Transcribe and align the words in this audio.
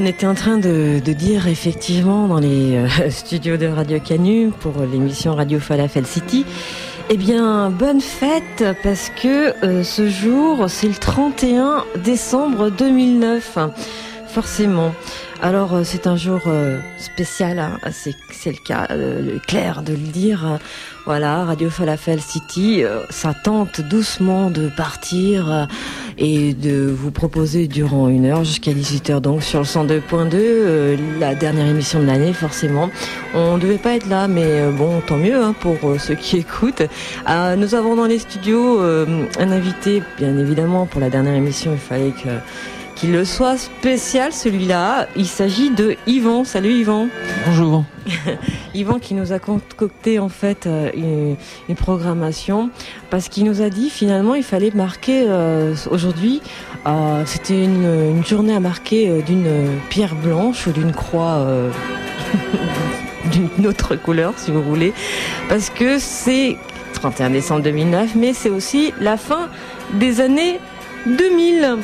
On 0.00 0.06
était 0.06 0.26
en 0.26 0.34
train 0.34 0.58
de, 0.58 1.00
dire 1.00 1.48
effectivement 1.48 2.28
dans 2.28 2.38
les 2.38 2.76
euh, 2.76 3.10
studios 3.10 3.56
de 3.56 3.66
Radio 3.66 3.98
Canu 3.98 4.52
pour 4.60 4.74
l'émission 4.80 5.34
Radio 5.34 5.58
Falafel 5.58 6.06
City. 6.06 6.46
Eh 7.10 7.16
bien, 7.16 7.68
bonne 7.68 8.00
fête 8.00 8.64
parce 8.84 9.10
que 9.10 9.64
euh, 9.64 9.82
ce 9.82 10.08
jour, 10.08 10.66
c'est 10.70 10.86
le 10.86 10.94
31 10.94 11.84
décembre 11.96 12.70
2009. 12.70 13.58
Forcément. 14.28 14.94
Alors 15.42 15.74
euh, 15.74 15.82
c'est 15.84 16.06
un 16.06 16.16
jour 16.16 16.42
spécial, 16.98 17.58
hein. 17.58 17.78
c'est 17.90 18.14
le 18.46 18.64
cas, 18.64 18.86
euh, 18.90 19.40
clair 19.48 19.82
de 19.82 19.94
le 19.94 19.98
dire. 19.98 20.60
Voilà, 21.06 21.44
Radio 21.44 21.70
Falafel 21.70 22.20
City, 22.20 22.82
ça 23.10 23.34
tente 23.34 23.80
doucement 23.80 24.50
de 24.50 24.68
partir 24.68 25.66
et 26.18 26.52
de 26.54 26.86
vous 26.86 27.10
proposer 27.10 27.68
durant 27.68 28.08
une 28.08 28.26
heure 28.26 28.44
jusqu'à 28.44 28.72
18h 28.72 29.20
donc 29.20 29.42
sur 29.42 29.60
le 29.60 29.64
102.2, 29.64 30.98
la 31.20 31.34
dernière 31.34 31.66
émission 31.66 32.00
de 32.00 32.06
l'année 32.06 32.32
forcément. 32.32 32.90
On 33.34 33.56
ne 33.56 33.62
devait 33.62 33.78
pas 33.78 33.94
être 33.94 34.08
là, 34.08 34.28
mais 34.28 34.70
bon, 34.70 35.00
tant 35.06 35.16
mieux 35.16 35.40
hein, 35.40 35.54
pour 35.60 35.78
ceux 35.98 36.14
qui 36.14 36.36
écoutent. 36.38 36.82
nous 37.56 37.74
avons 37.74 37.96
dans 37.96 38.06
les 38.06 38.18
studios 38.18 38.80
un 38.80 39.50
invité, 39.50 40.02
bien 40.18 40.36
évidemment, 40.36 40.86
pour 40.86 41.00
la 41.00 41.10
dernière 41.10 41.34
émission, 41.34 41.72
il 41.72 41.78
fallait 41.78 42.10
que 42.12 42.28
qu'il 42.98 43.12
le 43.12 43.24
soit 43.24 43.56
spécial 43.56 44.32
celui-là. 44.32 45.06
Il 45.14 45.26
s'agit 45.26 45.70
de 45.70 45.96
Yvan. 46.08 46.44
Salut 46.44 46.72
Yvan. 46.72 47.06
Bonjour. 47.46 47.84
Yvan 48.74 48.98
qui 48.98 49.14
nous 49.14 49.32
a 49.32 49.38
concocté 49.38 50.18
en 50.18 50.28
fait 50.28 50.66
euh, 50.66 50.90
une, 51.68 51.76
programmation 51.76 52.70
parce 53.08 53.28
qu'il 53.28 53.44
nous 53.44 53.62
a 53.62 53.70
dit 53.70 53.88
finalement 53.88 54.34
il 54.34 54.42
fallait 54.42 54.72
marquer 54.74 55.26
euh, 55.28 55.74
aujourd'hui 55.90 56.40
euh, 56.86 57.22
c'était 57.24 57.62
une, 57.62 58.24
journée 58.24 58.54
à 58.54 58.60
marquer 58.60 59.22
d'une 59.22 59.46
pierre 59.90 60.14
blanche 60.16 60.66
ou 60.66 60.72
d'une 60.72 60.92
croix 60.92 61.46
d'une 63.32 63.66
autre 63.66 63.94
couleur 63.94 64.34
si 64.36 64.50
vous 64.50 64.62
voulez 64.62 64.92
parce 65.48 65.70
que 65.70 65.98
c'est 65.98 66.56
31 66.94 67.30
décembre 67.30 67.62
2009 67.62 68.14
mais 68.16 68.32
c'est 68.32 68.50
aussi 68.50 68.92
la 69.00 69.16
fin 69.16 69.48
des 69.94 70.20
années 70.20 70.58
2000. 71.06 71.78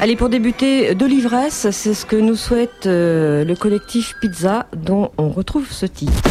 Allez, 0.00 0.14
pour 0.14 0.28
débuter, 0.28 0.94
de 0.94 1.06
l'ivresse, 1.06 1.70
c'est 1.72 1.92
ce 1.92 2.06
que 2.06 2.14
nous 2.14 2.36
souhaite 2.36 2.86
euh, 2.86 3.44
le 3.44 3.56
collectif 3.56 4.14
Pizza, 4.20 4.66
dont 4.76 5.10
on 5.18 5.28
retrouve 5.28 5.72
ce 5.72 5.86
titre. 5.86 6.22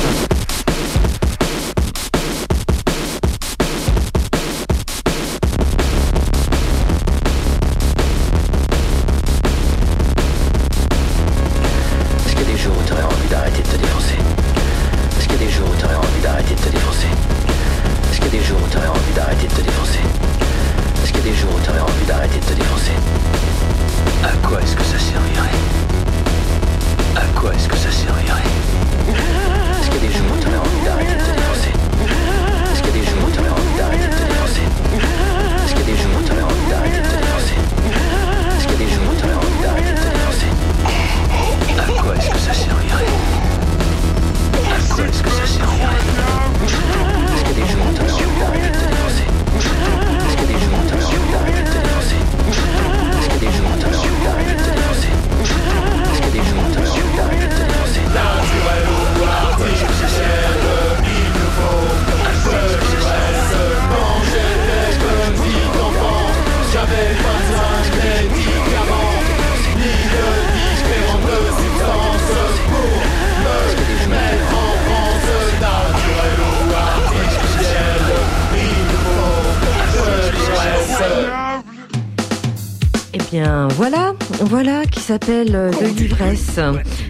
S'appelle 85.07 85.56
euh, 85.56 85.72
De 85.72 85.86
l'ivresse. 85.86 86.60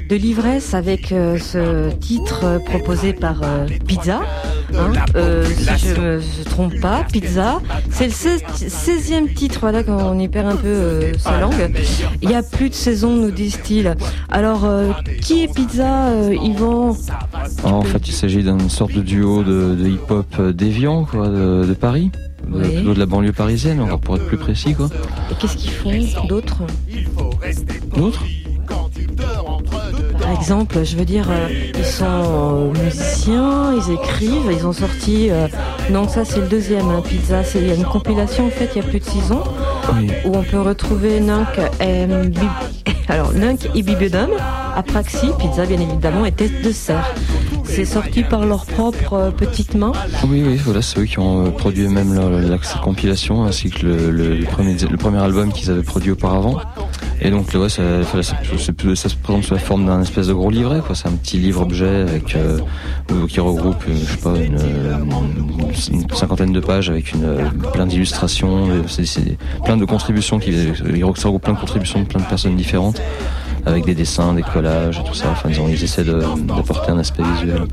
De 0.08 0.16
l'ivresse 0.16 0.76
avec 0.76 1.12
euh, 1.12 1.40
ce 1.40 1.90
titre 1.96 2.42
euh, 2.44 2.60
proposé 2.60 3.12
par 3.12 3.42
Pizza. 3.88 4.22
Hein, 4.76 4.92
si 5.46 5.88
je 5.88 6.00
me 6.00 6.44
trompe 6.44 6.80
pas, 6.80 7.04
Pizza. 7.12 7.60
C'est 7.90 8.06
le 8.06 8.12
16e 8.12 9.34
titre, 9.34 9.62
voilà, 9.62 9.82
quand 9.82 9.98
on 9.98 10.20
y 10.20 10.28
perd 10.28 10.48
un 10.48 10.56
peu 10.58 11.18
sa 11.18 11.40
langue. 11.40 11.72
Il 12.22 12.30
y 12.30 12.36
a 12.36 12.44
plus 12.44 12.70
de 12.70 12.76
saison, 12.76 13.16
nous 13.16 13.32
disent-ils. 13.32 13.96
Alors, 14.30 14.68
qui 15.22 15.44
est 15.44 15.54
Pizza, 15.54 16.12
Yvan? 16.32 16.96
En 17.64 17.82
fait, 17.82 18.08
il 18.08 18.14
s'agit 18.14 18.44
d'une 18.44 18.70
sorte 18.70 18.94
de 18.94 19.02
duo 19.02 19.42
de, 19.42 19.88
hip-hop 19.88 20.40
déviant, 20.52 21.06
quoi, 21.06 21.30
de, 21.30 21.74
Paris. 21.74 22.12
De, 22.48 22.94
de 22.94 23.00
la 23.00 23.06
banlieue 23.06 23.34
parisienne, 23.34 23.86
pour 24.02 24.16
être 24.16 24.26
plus 24.26 24.38
précis, 24.38 24.74
quoi. 24.74 24.90
Et 25.32 25.36
qu'est-ce 25.36 25.58
qu'ils 25.58 25.72
font 25.72 26.28
d'autre 26.28 26.64
D'autres 27.96 28.24
Par 30.20 30.32
exemple, 30.32 30.84
je 30.84 30.96
veux 30.96 31.06
dire, 31.06 31.28
euh, 31.30 31.48
ils 31.78 31.86
sont 31.86 32.06
euh, 32.06 32.84
musiciens, 32.84 33.74
ils 33.74 33.94
écrivent, 33.94 34.52
ils 34.52 34.66
ont 34.66 34.74
sorti. 34.74 35.30
Euh, 35.30 35.48
non, 35.90 36.08
ça 36.08 36.26
c'est 36.26 36.40
le 36.40 36.48
deuxième, 36.48 36.90
hein, 36.90 37.02
Pizza. 37.08 37.42
Il 37.56 37.68
y 37.68 37.72
a 37.72 37.76
une 37.76 37.86
compilation 37.86 38.48
en 38.48 38.50
fait 38.50 38.70
il 38.76 38.82
y 38.82 38.86
a 38.86 38.88
plus 38.88 39.00
de 39.00 39.06
6 39.06 39.32
ans 39.32 39.44
où 40.26 40.36
on 40.36 40.44
peut 40.44 40.60
retrouver 40.60 41.20
Nunk 41.20 41.60
et, 41.82 42.06
alors, 43.08 43.34
Nunk 43.34 43.70
et 43.74 43.84
Apraxi, 44.76 45.28
Pizza 45.40 45.66
bien 45.66 45.80
évidemment, 45.80 46.26
et 46.26 46.32
Tête 46.32 46.62
de 46.62 46.72
Serre. 46.72 47.16
C'est 47.68 47.86
sorti 47.86 48.24
par 48.24 48.46
leurs 48.46 48.66
propres 48.66 49.32
petites 49.36 49.76
mains. 49.76 49.92
Oui, 50.28 50.44
oui, 50.46 50.58
voilà, 50.64 50.82
c'est 50.82 51.00
eux 51.00 51.06
qui 51.06 51.20
ont 51.20 51.52
produit 51.52 51.88
même 51.88 52.14
la, 52.14 52.58
compilation 52.82 53.44
ainsi 53.44 53.70
que 53.70 53.86
le, 53.86 54.46
premier, 54.46 55.18
album 55.18 55.52
qu'ils 55.52 55.70
avaient 55.70 55.84
produit 55.84 56.12
auparavant. 56.12 56.60
Et 57.22 57.32
donc 57.32 57.48
ouais, 57.54 57.70
ça, 57.70 58.04
se 58.04 58.72
présente 58.72 59.44
sous 59.44 59.54
la 59.54 59.60
forme 59.60 59.86
d'un 59.86 60.02
espèce 60.02 60.28
de 60.28 60.34
gros 60.34 60.50
livret. 60.50 60.82
C'est 60.94 61.08
un 61.08 61.14
petit 61.14 61.38
livre-objet 61.38 62.02
avec 62.02 62.36
euh, 62.36 62.60
qui 63.28 63.40
regroupe, 63.40 63.84
euh, 63.90 63.96
je 63.96 64.12
sais 64.12 64.18
pas, 64.18 64.36
une, 64.38 66.14
cinquantaine 66.14 66.54
de 66.54 66.60
pages 66.60 66.90
avec 66.90 67.14
plein 67.74 67.86
d'illustrations, 67.86 68.68
plein 69.64 69.78
de 69.78 69.86
contributions 69.86 70.40
qui, 70.40 70.54
ça 70.54 71.28
regroupe 71.28 71.44
plein 71.44 71.54
de 71.54 71.60
contributions 71.60 72.02
de 72.02 72.06
plein 72.06 72.22
de 72.22 72.28
personnes 72.28 72.56
différentes 72.56 73.02
avec 73.68 73.86
des 73.86 73.96
dessins, 73.96 74.34
des 74.34 74.44
collages, 74.44 75.04
tout 75.04 75.14
ça. 75.14 75.30
Enfin, 75.32 75.50
ils, 75.50 75.84
essaient 75.84 76.04
d'apporter 76.04 76.92
un 76.92 77.00
aspect 77.00 77.24
visuel 77.24 77.64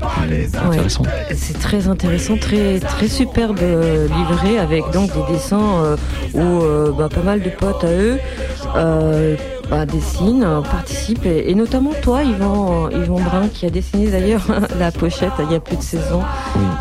intéressant. 0.65 1.03
c'est 1.33 1.59
très 1.59 1.87
intéressant, 1.87 2.37
très 2.37 2.79
très 2.79 3.07
superbe 3.07 3.59
euh, 3.61 4.07
livré 4.07 4.57
avec 4.59 4.83
donc 4.91 5.11
des 5.13 5.33
dessins 5.33 5.83
euh, 5.83 5.97
où 6.33 6.63
euh, 6.63 6.91
bah, 6.91 7.09
pas 7.09 7.21
mal 7.23 7.41
de 7.41 7.49
potes 7.49 7.83
à 7.83 7.91
eux 7.91 8.19
bah, 9.69 9.85
dessinent, 9.85 10.47
participent 10.69 11.25
et, 11.25 11.53
notamment 11.55 11.91
toi, 12.01 12.23
Yvan, 12.23 12.89
Yvan 12.89 13.19
Brun, 13.19 13.47
qui 13.47 13.65
a 13.65 13.69
dessiné 13.69 14.09
d'ailleurs 14.09 14.45
la 14.79 14.91
pochette 14.91 15.33
il 15.39 15.51
y 15.51 15.55
a 15.55 15.59
plus 15.59 15.77
de 15.77 15.81
saison. 15.81 16.21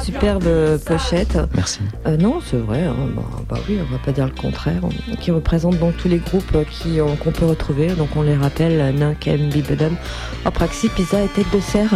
Superbe 0.02 0.44
pochette. 0.84 1.38
Merci. 1.54 1.80
non, 2.18 2.40
c'est 2.44 2.56
vrai. 2.56 2.84
Hein, 2.84 2.94
bah, 3.14 3.22
bah, 3.48 3.56
oui, 3.68 3.78
on 3.80 3.92
va 3.92 3.98
pas 3.98 4.12
dire 4.12 4.26
le 4.26 4.40
contraire. 4.40 4.80
Qui 5.20 5.30
représente 5.30 5.78
donc 5.78 5.96
tous 5.96 6.08
les 6.08 6.18
groupes 6.18 6.56
qui 6.70 6.98
qu'on 7.22 7.30
peut 7.30 7.46
retrouver. 7.46 7.88
Donc 7.88 8.08
on 8.16 8.22
les 8.22 8.36
rappelle 8.36 8.94
Kem, 9.20 9.48
Bibedum, 9.48 9.96
Apraxi, 10.44 10.88
Pizza 10.88 11.22
et 11.22 11.28
Tête 11.28 11.50
de 11.52 11.60
Serre. 11.60 11.94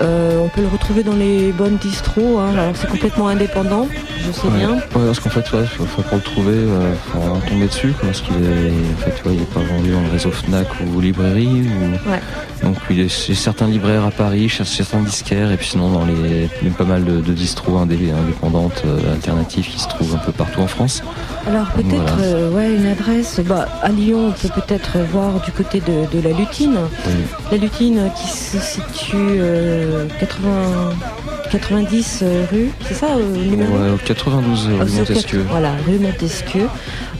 Euh, 0.00 0.40
on 0.44 0.48
peut 0.48 0.62
le 0.62 0.68
retrouver 0.68 1.02
dans 1.02 1.14
les 1.14 1.52
bonnes 1.52 1.76
distros. 1.76 2.38
Hein. 2.38 2.52
Alors 2.52 2.76
c'est 2.76 2.88
complètement 2.88 3.28
indépendant, 3.28 3.88
je 4.26 4.32
sais 4.32 4.48
bien. 4.48 4.74
Ouais, 4.74 5.06
parce 5.06 5.20
qu'en 5.20 5.30
fait, 5.30 5.52
ouais, 5.52 5.66
faut, 5.66 5.84
faut, 5.84 6.02
pour 6.02 6.16
le 6.16 6.22
trouver, 6.22 6.54
euh, 6.54 6.94
faut 7.12 7.48
tomber 7.48 7.66
dessus, 7.66 7.92
parce 8.00 8.20
qu'il 8.20 8.36
est, 8.36 8.72
en 8.94 8.98
fait, 8.98 9.28
ouais, 9.28 9.34
il 9.34 9.42
est 9.42 9.52
pas 9.52 9.60
vendu 9.60 9.92
dans 9.92 10.02
le 10.02 10.10
réseau 10.10 10.27
aux 10.28 10.32
Fnac 10.32 10.66
ou 10.80 10.98
aux 10.98 11.00
librairies. 11.00 11.64
Ouais. 12.06 12.20
Donc 12.62 12.76
a 12.90 13.08
chez 13.08 13.34
certains 13.34 13.66
libraires 13.68 14.04
à 14.04 14.10
Paris, 14.10 14.48
chez 14.48 14.64
certains 14.64 15.00
disquaires, 15.02 15.50
et 15.52 15.56
puis 15.56 15.66
sinon 15.68 15.90
dans 15.90 16.04
les, 16.04 16.48
a 16.62 16.70
pas 16.74 16.84
mal 16.84 17.04
de, 17.04 17.20
de 17.20 17.32
distros 17.32 17.78
indé- 17.78 18.12
indépendantes, 18.12 18.82
euh, 18.86 19.12
alternatives 19.12 19.66
qui 19.68 19.78
se 19.78 19.88
trouvent 19.88 20.14
un 20.14 20.18
peu 20.18 20.32
partout 20.32 20.60
en 20.60 20.66
France. 20.66 21.02
Alors 21.46 21.68
peut-être 21.70 22.14
Voilà. 22.16 22.22
euh, 22.22 22.50
ouais, 22.50 22.74
une 22.74 22.86
adresse. 22.86 23.40
Bah, 23.40 23.68
à 23.82 23.88
Lyon, 23.90 24.28
on 24.28 24.32
peut 24.32 24.60
peut-être 24.60 24.98
voir 25.12 25.40
du 25.44 25.52
côté 25.52 25.80
de, 25.80 26.06
de 26.16 26.22
la 26.28 26.34
Lutine. 26.34 26.76
Oui. 27.06 27.12
La 27.52 27.56
Lutine 27.58 27.98
euh, 27.98 28.08
qui 28.08 28.28
se 28.28 28.58
situe 28.58 29.16
euh, 29.16 30.06
80, 30.20 30.50
90 31.50 32.20
euh, 32.22 32.44
rue, 32.52 32.68
c'est 32.86 32.94
ça 32.94 33.06
euh, 33.16 33.36
numéro 33.36 33.72
Ouais, 33.76 33.90
au 33.90 33.96
92 33.96 34.68
Ah, 34.80 34.84
rue 34.84 34.90
au 34.90 34.92
Montesquieu. 34.94 35.44
Voilà, 35.48 35.72
rue 35.86 35.98
Montesquieu. 35.98 36.66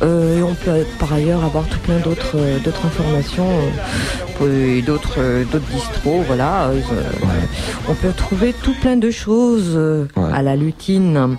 Euh, 0.02 0.38
et 0.38 0.42
on 0.42 0.54
peut 0.54 0.84
par 0.98 1.12
ailleurs 1.12 1.42
avoir 1.44 1.64
tout 1.66 1.78
plein 1.80 1.98
d'autres 1.98 2.36
euh, 2.36 2.58
d'autres 2.60 2.84
informations 2.86 3.48
euh, 4.42 4.76
et 4.78 4.82
d'autres 4.82 5.16
euh, 5.19 5.44
d'autres 5.50 5.66
distros. 5.72 6.22
Voilà, 6.26 6.66
Euh, 6.69 6.80
on 7.88 7.94
peut 7.94 8.12
trouver 8.16 8.54
tout 8.62 8.75
plein 8.80 8.96
de 8.96 9.10
choses 9.10 9.72
euh, 9.75 10.04
Ouais. 10.16 10.31
à 10.32 10.42
la 10.42 10.56
lutine. 10.56 11.36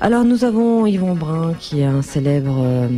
Alors 0.00 0.24
nous 0.24 0.44
avons 0.44 0.86
Yvon 0.86 1.14
Brun 1.14 1.54
qui 1.58 1.80
est 1.80 1.84
un 1.84 2.02
célèbre... 2.02 2.54
euh, 2.62 2.88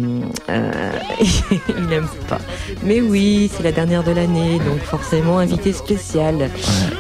euh, 0.51 0.71
il 1.79 1.87
n'aime 1.87 2.07
pas. 2.29 2.37
Mais 2.85 3.01
oui, 3.01 3.51
c'est 3.53 3.63
la 3.63 3.73
dernière 3.73 4.05
de 4.05 4.11
l'année, 4.11 4.59
donc 4.59 4.81
forcément 4.83 5.39
invité 5.39 5.73
spécial 5.73 6.51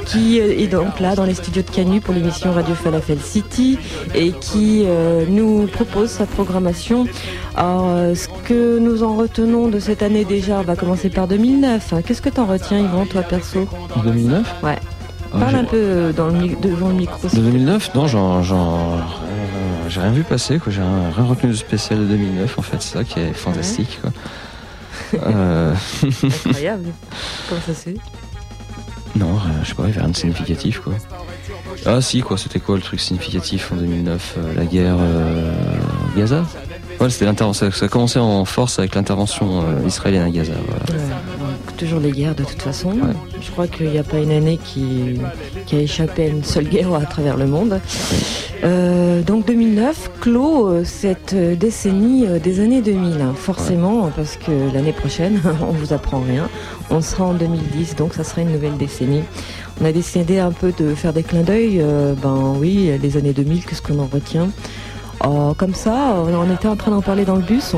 qui 0.06 0.40
euh, 0.40 0.58
est 0.58 0.68
donc 0.68 1.00
là 1.00 1.14
dans 1.14 1.24
les 1.24 1.34
studios 1.34 1.62
de 1.62 1.70
Canu 1.70 2.00
pour 2.00 2.14
l'émission 2.14 2.50
Radio 2.52 2.74
Falafel 2.74 3.18
City 3.20 3.78
et 4.14 4.32
qui 4.32 4.84
euh, 4.86 5.26
nous 5.28 5.66
propose 5.66 6.08
sa 6.08 6.24
programmation. 6.24 7.04
Alors, 7.54 8.16
ce 8.16 8.26
que 8.48 8.78
nous 8.78 9.02
en 9.02 9.16
retenons 9.16 9.68
de 9.68 9.78
cette 9.78 10.02
année 10.02 10.24
déjà, 10.24 10.60
on 10.60 10.62
va 10.62 10.76
commencer 10.76 11.10
par 11.10 11.28
2009. 11.28 11.92
Qu'est-ce 12.06 12.22
que 12.22 12.30
t'en 12.30 12.46
retiens, 12.46 12.78
Yvon, 12.78 13.04
toi 13.04 13.20
perso? 13.20 13.68
2009 14.02 14.54
Ouais. 14.62 14.78
Ah, 15.32 15.38
Parle 15.38 15.54
un 15.56 15.64
peu 15.64 16.12
dans 16.16 16.26
le, 16.26 16.32
mi- 16.32 16.56
devant 16.60 16.88
le 16.88 16.94
micro. 16.94 17.28
De 17.28 17.36
2009 17.36 17.94
Non, 17.94 18.06
j'en, 18.08 18.42
j'ai 19.90 20.00
rien 20.00 20.12
vu 20.12 20.22
passer, 20.22 20.58
quoi. 20.58 20.72
J'ai 20.72 20.80
rien, 20.80 21.10
rien 21.14 21.24
retenu 21.26 21.50
de 21.50 21.56
spécial 21.56 21.98
de 22.00 22.04
2009, 22.04 22.58
en 22.58 22.62
fait. 22.62 22.76
C'est 22.80 22.94
ça 22.98 23.04
qui 23.04 23.20
est 23.20 23.32
fantastique, 23.32 23.98
quoi. 24.00 24.10
Euh, 25.14 25.74
Incroyable. 26.46 26.84
Comment 27.48 27.60
ça 27.66 27.72
fait? 27.74 27.94
Non, 29.16 29.34
rien- 29.34 29.54
je 29.64 29.68
sais 29.70 29.74
pas, 29.74 29.82
il 29.84 29.88
y 29.88 29.92
avait 29.92 30.00
rien 30.02 30.10
de 30.10 30.16
significatif, 30.16 30.80
quoi. 30.80 30.92
Ah, 31.86 32.00
si, 32.00 32.20
quoi, 32.20 32.38
c'était 32.38 32.60
quoi 32.60 32.76
le 32.76 32.82
truc 32.82 33.00
significatif 33.00 33.72
en 33.72 33.76
2009 33.76 34.34
Euh, 34.38 34.54
La 34.54 34.64
guerre 34.66 34.96
euh, 35.00 35.52
Gaza? 36.16 36.44
Ouais, 37.00 37.10
c'était 37.10 37.24
l'intervention. 37.24 37.70
Ça 37.72 37.86
a 37.86 37.88
commencé 37.88 38.18
en 38.20 38.44
force 38.44 38.78
avec 38.78 38.94
l'intervention 38.94 39.62
euh, 39.62 39.86
israélienne 39.86 40.24
à 40.24 40.30
Gaza. 40.30 40.52
Voilà. 40.68 41.02
Ouais, 41.02 41.08
donc, 41.08 41.39
toujours 41.80 41.98
les 42.00 42.12
guerres 42.12 42.34
de 42.34 42.44
toute 42.44 42.60
façon. 42.60 42.90
Ouais. 42.90 43.14
Je 43.40 43.50
crois 43.50 43.66
qu'il 43.66 43.88
n'y 43.88 43.98
a 43.98 44.02
pas 44.02 44.18
une 44.18 44.30
année 44.30 44.58
qui, 44.62 45.18
qui 45.66 45.76
a 45.76 45.80
échappé 45.80 46.24
à 46.24 46.26
une 46.26 46.44
seule 46.44 46.68
guerre 46.74 46.92
à 46.94 47.06
travers 47.06 47.38
le 47.38 47.46
monde. 47.46 47.80
Euh, 48.62 49.22
donc 49.22 49.46
2009 49.46 50.10
clôt 50.20 50.68
euh, 50.68 50.84
cette 50.84 51.32
euh, 51.32 51.56
décennie 51.56 52.26
des 52.40 52.60
années 52.60 52.82
2000, 52.82 53.22
hein, 53.22 53.32
forcément, 53.34 54.10
parce 54.14 54.36
que 54.36 54.52
l'année 54.74 54.92
prochaine, 54.92 55.40
on 55.62 55.72
vous 55.72 55.94
apprend 55.94 56.20
rien. 56.20 56.50
On 56.90 57.00
sera 57.00 57.24
en 57.24 57.32
2010, 57.34 57.96
donc 57.96 58.12
ça 58.12 58.24
sera 58.24 58.42
une 58.42 58.52
nouvelle 58.52 58.76
décennie. 58.76 59.22
On 59.80 59.86
a 59.86 59.92
décidé 59.92 60.38
un 60.38 60.52
peu 60.52 60.72
de 60.78 60.94
faire 60.94 61.14
des 61.14 61.22
clins 61.22 61.42
d'œil. 61.42 61.78
euh, 61.80 62.12
ben 62.22 62.54
oui, 62.58 62.90
les 63.00 63.16
années 63.16 63.32
2000, 63.32 63.64
qu'est-ce 63.64 63.80
qu'on 63.80 63.98
en 63.98 64.06
retient? 64.12 64.48
Oh, 65.26 65.54
Comme 65.56 65.74
ça, 65.74 66.16
on 66.18 66.34
on 66.34 66.54
était 66.54 66.68
en 66.68 66.76
train 66.76 66.90
d'en 66.90 67.00
parler 67.00 67.24
dans 67.24 67.36
le 67.36 67.42
bus. 67.42 67.74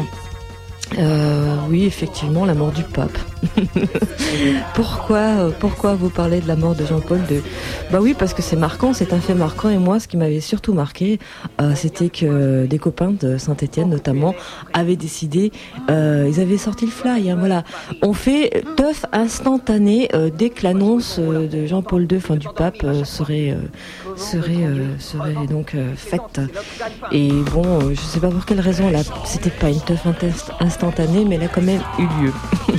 Euh, 0.99 1.57
oui, 1.71 1.85
effectivement, 1.85 2.45
la 2.45 2.55
mort 2.55 2.71
du 2.73 2.83
pape. 2.83 3.17
pourquoi, 4.75 5.19
euh, 5.19 5.51
pourquoi 5.59 5.95
vous 5.95 6.11
parlez 6.11 6.41
de 6.41 6.49
la 6.49 6.57
mort 6.57 6.75
de 6.75 6.85
Jean-Paul 6.85 7.21
II? 7.31 7.41
Bah 7.91 7.99
oui, 8.01 8.15
parce 8.19 8.35
que 8.35 8.43
c'est 8.43 8.57
marquant, 8.57 8.93
c'est 8.93 9.13
un 9.13 9.21
fait 9.21 9.35
marquant. 9.35 9.71
Et 9.71 9.79
moi, 9.79 10.01
ce 10.01 10.09
qui 10.09 10.17
m'avait 10.17 10.41
surtout 10.41 10.75
marqué, 10.75 11.19
euh, 11.61 11.73
c'était 11.75 12.11
que 12.11 12.67
des 12.67 12.79
copains 12.79 13.15
de 13.19 13.39
Saint-Étienne, 13.39 13.89
notamment, 13.89 14.35
avaient 14.75 14.97
décidé, 14.97 15.51
euh, 15.91 16.29
ils 16.31 16.41
avaient 16.41 16.59
sorti 16.59 16.85
le 16.85 16.91
fly. 16.91 17.31
hein, 17.31 17.37
voilà, 17.39 17.65
on 18.03 18.13
fait 18.13 18.63
teuf 18.77 19.07
instantané 19.13 20.09
dès 20.37 20.51
que 20.51 20.63
l'annonce 20.65 21.19
de 21.19 21.67
Jean-Paul 21.67 22.03
II, 22.11 22.19
enfin 22.19 22.37
du 22.37 22.49
pape, 22.55 22.85
serait 23.05 23.57
serait 24.17 24.67
serait 24.99 25.47
donc 25.49 25.75
faite. 25.97 26.41
Et 27.13 27.31
bon, 27.53 27.81
je 27.91 28.01
sais 28.01 28.21
pas 28.21 28.29
pour 28.29 28.45
quelle 28.45 28.61
raison, 28.61 28.91
là, 28.91 29.01
c'était 29.25 29.51
pas 29.51 29.71
une 29.71 29.81
teuf 29.81 30.07
inter- 30.07 30.29
instantanée, 30.87 31.25
mais 31.25 31.37
elle 31.37 31.45
a 31.45 31.49
quand 31.49 31.63
même 31.63 31.81
eu 31.99 32.03
lieu. 32.23 32.33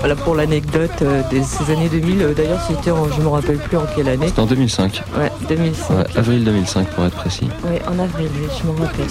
voilà 0.00 0.16
pour 0.16 0.34
l'anecdote 0.34 0.90
euh, 1.02 1.22
de 1.30 1.40
ces 1.42 1.72
années 1.72 1.88
2000. 1.88 2.22
Euh, 2.22 2.34
D'ailleurs, 2.34 2.60
c'était 2.66 2.90
en, 2.90 3.08
je 3.10 3.20
me 3.20 3.28
rappelle 3.28 3.58
plus 3.58 3.76
en 3.76 3.84
quelle 3.94 4.08
année. 4.08 4.26
C'était 4.28 4.40
en 4.40 4.46
2005. 4.46 5.02
Ouais, 5.18 5.30
2005. 5.48 5.96
Ouais, 5.96 6.04
avril 6.16 6.44
2005 6.44 6.88
pour 6.88 7.04
être 7.04 7.14
précis. 7.16 7.48
Ouais, 7.64 7.80
en 7.88 7.98
avril, 7.98 8.28
oui, 8.34 8.48
je 8.60 8.66
m'en 8.66 8.72
rappelle. 8.74 9.06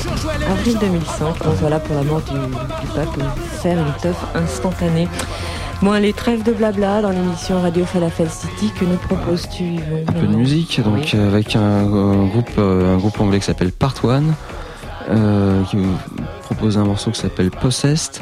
Avril 0.51 0.77
2005, 0.80 1.44
donc 1.44 1.54
voilà 1.62 1.80
pour 1.80 1.96
la 1.96 2.04
mort 2.04 2.22
du, 2.22 2.34
du 2.34 2.88
pape, 2.94 3.18
euh, 3.20 3.24
faire 3.62 3.77
une 3.77 3.94
teuf 4.01 4.18
instantanée. 4.36 5.08
Bon, 5.82 5.92
les 5.94 6.13
trêves 6.13 6.44
de 6.44 6.51
blabla 6.54 7.01
dans 7.01 7.10
l'émission 7.10 7.62
Radio 7.62 7.86
Falafel 7.86 8.30
City 8.30 8.72
que 8.80 8.86
nous 8.86 8.96
proposes-tu 8.96 9.63
Yvon? 9.63 10.04
Un 10.08 10.12
peu 10.13 10.25
de 10.27 10.36
musique, 10.36 10.82
donc 10.82 11.12
Oui. 11.13 11.20
avec 11.20 11.56
un, 11.56 11.62
un 11.62 12.25
groupe, 12.27 12.50
un 12.58 12.96
groupe 12.98 13.20
anglais 13.20 13.39
qui 13.39 13.46
s'appelle 13.46 13.72
Part 13.74 13.94
One, 14.04 14.34
euh, 15.09 15.63
qui 15.63 15.77
nous 15.77 15.95
propose 16.43 16.77
un 16.77 16.83
morceau 16.83 17.12
qui 17.12 17.19
s'appelle 17.19 17.51
Possessed. 17.51 18.21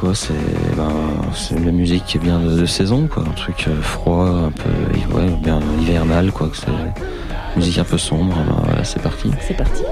Quoi, 0.00 0.14
c'est 0.14 0.34
ben, 0.76 0.90
c'est 1.34 1.58
la 1.58 1.72
musique 1.72 2.04
qui 2.04 2.18
est 2.18 2.20
bien 2.20 2.38
de, 2.38 2.66
saison, 2.66 3.06
quoi, 3.06 3.22
un 3.22 3.32
truc 3.32 3.64
euh, 3.68 3.80
froid, 3.80 4.26
un 4.26 4.50
peu 4.50 5.16
ouais, 5.16 5.30
bien 5.42 5.60
hivernal, 5.80 6.32
quoi. 6.32 6.48
que 6.48 6.56
musique 7.56 7.78
un 7.78 7.84
peu 7.84 7.96
sombre. 7.96 8.34
ben, 8.34 8.62
voilà, 8.64 8.84
c'est 8.84 9.00
parti. 9.00 9.30
C'est 9.40 9.56
parti. 9.56 9.82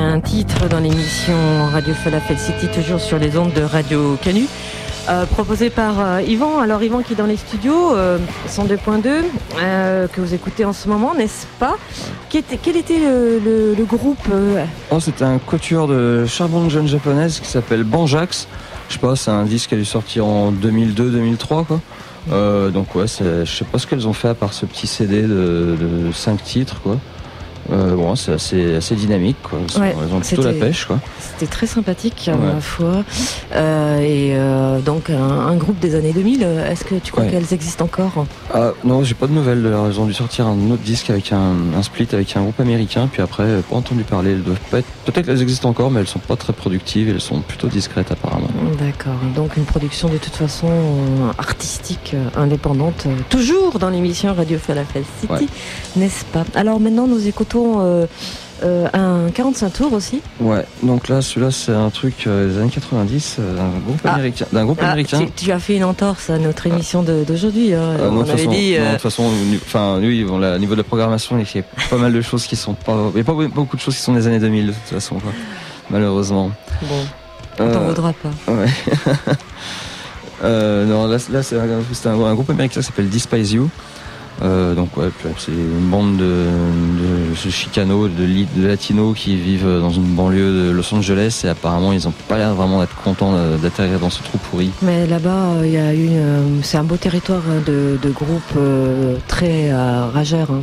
Un 0.00 0.20
titre 0.20 0.68
dans 0.68 0.80
l'émission 0.80 1.34
Radio 1.72 1.92
Falafel 1.94 2.38
City, 2.38 2.68
toujours 2.68 3.00
sur 3.00 3.18
les 3.18 3.36
ondes 3.36 3.52
de 3.52 3.62
Radio 3.62 4.16
Canu. 4.22 4.46
Euh, 5.08 5.24
proposé 5.26 5.70
par 5.70 5.94
euh, 5.98 6.22
Yvan. 6.22 6.60
Alors 6.60 6.82
Yvan 6.82 7.02
qui 7.02 7.14
est 7.14 7.16
dans 7.16 7.26
les 7.26 7.36
studios, 7.36 7.94
euh, 7.96 8.18
102.2, 8.48 9.24
euh, 9.60 10.06
que 10.08 10.20
vous 10.20 10.34
écoutez 10.34 10.64
en 10.64 10.72
ce 10.72 10.88
moment, 10.88 11.14
n'est-ce 11.14 11.46
pas? 11.58 11.76
Quel 12.28 12.76
était, 12.76 12.98
le, 12.98 13.84
groupe 13.84 14.18
euh, 14.30 14.64
Oh, 14.90 15.00
c'était 15.00 15.24
un 15.24 15.38
quatuor 15.38 15.88
de 15.88 16.26
charbon 16.26 16.68
jeune 16.68 16.86
japonaise 16.86 17.40
qui 17.40 17.48
s'appelle 17.48 17.84
Banjax. 17.84 18.46
Je 18.88 18.94
sais 18.94 19.00
pas, 19.00 19.16
c'est 19.16 19.30
un 19.30 19.44
disque 19.44 19.70
qui 19.70 19.74
a 19.74 19.78
dû 19.78 19.84
sortir 19.84 20.26
en 20.26 20.52
2002-2003 20.52 21.64
quoi. 21.64 21.80
Euh, 22.30 22.70
donc 22.70 22.94
ouais, 22.94 23.06
je 23.08 23.44
sais 23.44 23.64
pas 23.64 23.78
ce 23.78 23.86
qu'elles 23.86 24.06
ont 24.06 24.12
fait 24.12 24.28
à 24.28 24.34
part 24.34 24.52
ce 24.52 24.66
petit 24.66 24.86
CD 24.86 25.22
de, 25.22 25.76
de 25.78 26.12
5 26.12 26.42
titres 26.42 26.80
quoi. 26.82 26.98
Euh, 27.70 27.94
bon, 27.94 28.16
c'est 28.16 28.32
assez, 28.32 28.76
assez 28.76 28.94
dynamique 28.94 29.36
quoi. 29.42 29.58
Ouais, 29.78 29.94
elles 30.02 30.14
ont 30.14 30.20
plutôt 30.20 30.42
la 30.42 30.52
pêche 30.52 30.86
quoi. 30.86 30.98
C'était 31.20 31.50
très 31.50 31.66
sympathique 31.66 32.28
à 32.32 32.36
Ouais. 32.36 32.54
ma 32.54 32.60
foi. 32.60 33.04
Euh, 33.54 33.98
et 34.00 34.30
euh, 34.36 34.78
donc 34.80 35.10
un, 35.10 35.18
un 35.22 35.54
groupe 35.56 35.78
des 35.78 35.94
années 35.94 36.12
2000, 36.12 36.40
euh, 36.44 36.70
est-ce 36.70 36.84
que 36.84 36.94
tu 36.94 37.12
crois 37.12 37.24
Ouais. 37.24 37.30
qu'elles 37.30 37.52
existent 37.52 37.84
encore? 37.84 38.24
Ah 38.54 38.70
non, 38.84 39.04
j'ai 39.04 39.14
pas 39.14 39.26
de 39.26 39.32
nouvelles. 39.32 39.62
de 39.62 39.68
leur. 39.68 39.86
Elles 39.86 40.00
ont 40.00 40.06
dû 40.06 40.14
sortir 40.14 40.46
un 40.46 40.70
autre 40.70 40.82
disque 40.82 41.10
avec 41.10 41.32
un, 41.32 41.54
un 41.76 41.82
split 41.82 42.08
avec 42.12 42.34
un 42.36 42.42
groupe 42.42 42.58
américain. 42.60 43.08
Puis 43.12 43.20
après, 43.22 43.60
pas 43.68 43.76
entendu 43.76 44.02
parler. 44.04 44.32
Elles 44.32 44.42
doivent 44.42 44.58
pas 44.70 44.78
être. 44.78 44.86
Peut-être 45.04 45.26
qu'elles 45.26 45.42
existent 45.42 45.68
encore, 45.68 45.90
mais 45.90 46.00
elles 46.00 46.06
sont 46.08 46.18
pas 46.20 46.36
très 46.36 46.52
productives. 46.52 47.08
Elles 47.10 47.20
sont 47.20 47.40
plutôt 47.40 47.68
discrètes 47.68 48.10
apparemment. 48.12 48.48
D'accord, 48.78 49.12
donc 49.34 49.56
une 49.56 49.64
production 49.64 50.08
de 50.08 50.16
toute 50.18 50.34
façon 50.36 50.68
artistique, 51.38 52.14
indépendante, 52.36 53.06
toujours 53.28 53.78
dans 53.78 53.90
l'émission 53.90 54.34
Radio 54.34 54.58
Falafel 54.58 55.02
City, 55.20 55.48
n'est-ce 55.96 56.24
pas? 56.26 56.44
Alors 56.54 56.80
maintenant 56.80 57.06
nous 57.06 57.26
écoutons 57.26 57.57
euh, 57.80 58.06
euh, 58.64 58.88
un 58.92 59.30
45 59.30 59.72
tours 59.72 59.92
aussi. 59.92 60.20
Ouais. 60.40 60.64
Donc 60.82 61.08
là, 61.08 61.22
celui-là, 61.22 61.50
c'est 61.52 61.72
un 61.72 61.90
truc 61.90 62.24
euh, 62.26 62.48
des 62.52 62.58
années 62.60 62.70
90 62.70 63.36
euh, 63.38 63.56
d'un 63.56 63.68
groupe 63.86 64.00
Ah. 64.04 64.14
américain. 64.14 64.46
D'un 64.52 64.64
groupe 64.64 64.78
Ah, 64.82 64.86
américain. 64.86 65.18
tu, 65.36 65.44
tu 65.44 65.52
as 65.52 65.58
fait 65.60 65.76
une 65.76 65.84
entorse 65.84 66.28
à 66.30 66.38
notre 66.38 66.66
émission 66.66 67.02
de- 67.02 67.22
d'aujourd'hui. 67.24 67.72
hein. 67.74 67.80
Euh, 68.00 68.08
On 68.10 68.14
de 68.16 68.20
toute 68.22 68.30
avait 68.30 68.38
façon, 68.38 68.50
dit... 68.50 68.76
non, 68.78 68.84
de 68.86 68.90
toute 68.92 69.00
façon, 69.02 69.30
enfin, 69.66 69.98
lui, 70.00 70.24
bon, 70.24 70.38
là, 70.38 70.56
au 70.56 70.58
niveau 70.58 70.74
de 70.74 70.80
la 70.80 70.84
programmation, 70.84 71.38
il 71.38 71.46
y 71.56 71.60
a 71.60 71.62
pas 71.88 71.96
mal 71.98 72.12
de 72.12 72.20
choses 72.20 72.46
qui 72.46 72.56
sont 72.56 72.74
pas, 72.74 72.96
il 73.14 73.18
y 73.18 73.20
a 73.20 73.24
pas 73.24 73.32
beaucoup 73.32 73.76
de 73.76 73.80
choses 73.80 73.94
qui 73.94 74.02
sont 74.02 74.14
des 74.14 74.26
années 74.26 74.40
2000 74.40 74.66
de 74.66 74.72
toute 74.72 74.80
façon, 74.82 75.16
quoi. 75.20 75.32
Malheureusement. 75.90 76.50
bon, 76.82 76.88
on 77.60 77.72
t'en 77.72 77.80
Euh, 77.80 77.88
voudra 77.88 78.12
pas. 78.12 78.52
Ouais. 78.52 78.66
non, 80.42 81.06
là, 81.06 81.16
là 81.30 81.42
c'est 81.42 81.56
un, 81.58 81.66
c'est 81.92 82.08
un- 82.08 82.20
un 82.24 82.34
groupe 82.34 82.50
américain 82.50 82.80
qui 82.80 82.86
s'appelle 82.86 83.08
Despise 83.08 83.52
You. 83.52 83.68
Euh, 84.42 84.74
donc 84.74 84.96
ouais, 84.96 85.08
c'est 85.36 85.50
une 85.52 85.88
bande 85.90 86.16
de, 86.16 86.24
de, 86.24 87.50
chicanos, 87.50 88.08
de, 88.08 88.60
de 88.60 88.66
latinos 88.66 89.16
qui 89.16 89.36
vivent 89.36 89.78
dans 89.80 89.90
une 89.90 90.14
banlieue 90.14 90.68
de 90.68 90.70
Los 90.70 90.94
Angeles 90.94 91.42
et 91.44 91.48
apparemment 91.48 91.92
ils 91.92 92.06
ont 92.06 92.12
pas 92.28 92.38
l'air 92.38 92.54
vraiment 92.54 92.80
d'être 92.80 92.94
contents 93.02 93.32
d'atterrir 93.60 93.98
dans 93.98 94.10
ce 94.10 94.22
trou 94.22 94.38
pourri. 94.38 94.70
Mais 94.82 95.06
là-bas, 95.06 95.54
euh, 95.62 96.42
c'est 96.62 96.78
un 96.78 96.84
beau 96.84 96.96
territoire 96.96 97.42
de, 97.66 97.98
de 98.00 98.10
groupes 98.10 98.42
euh, 98.56 99.16
très 99.26 99.70
euh, 99.72 100.06
rageurs. 100.12 100.50
hein. 100.52 100.62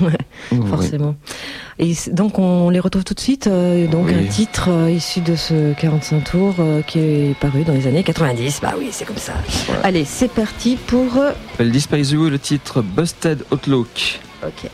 Forcément. 0.70 1.14
Et 1.78 1.92
donc 2.12 2.38
on 2.38 2.70
les 2.70 2.80
retrouve 2.80 3.04
tout 3.04 3.14
de 3.14 3.20
suite. 3.20 3.46
euh, 3.46 3.86
donc 3.86 4.06
Oui. 4.06 4.14
un 4.14 4.24
titre 4.24 4.68
euh, 4.70 4.90
issu 4.90 5.20
de 5.20 5.36
ce 5.36 5.72
45 5.74 6.24
tours 6.24 6.54
euh, 6.58 6.82
qui 6.82 6.98
est 6.98 7.38
paru 7.38 7.62
dans 7.64 7.72
les 7.72 7.86
années 7.86 8.02
90. 8.02 8.60
Bah 8.62 8.74
oui, 8.78 8.88
c'est 8.90 9.04
comme 9.04 9.16
ça. 9.16 9.34
Voilà. 9.66 9.82
Allez, 9.84 10.04
c'est 10.04 10.30
parti 10.30 10.76
pour. 10.86 11.12
s'appelle 11.12 11.70
Despise 11.72 12.12
You 12.12 12.28
le 12.28 12.38
titre 12.38 12.82
Busted 12.82 13.44
Outlook. 13.52 14.20
Ok. 14.44 14.70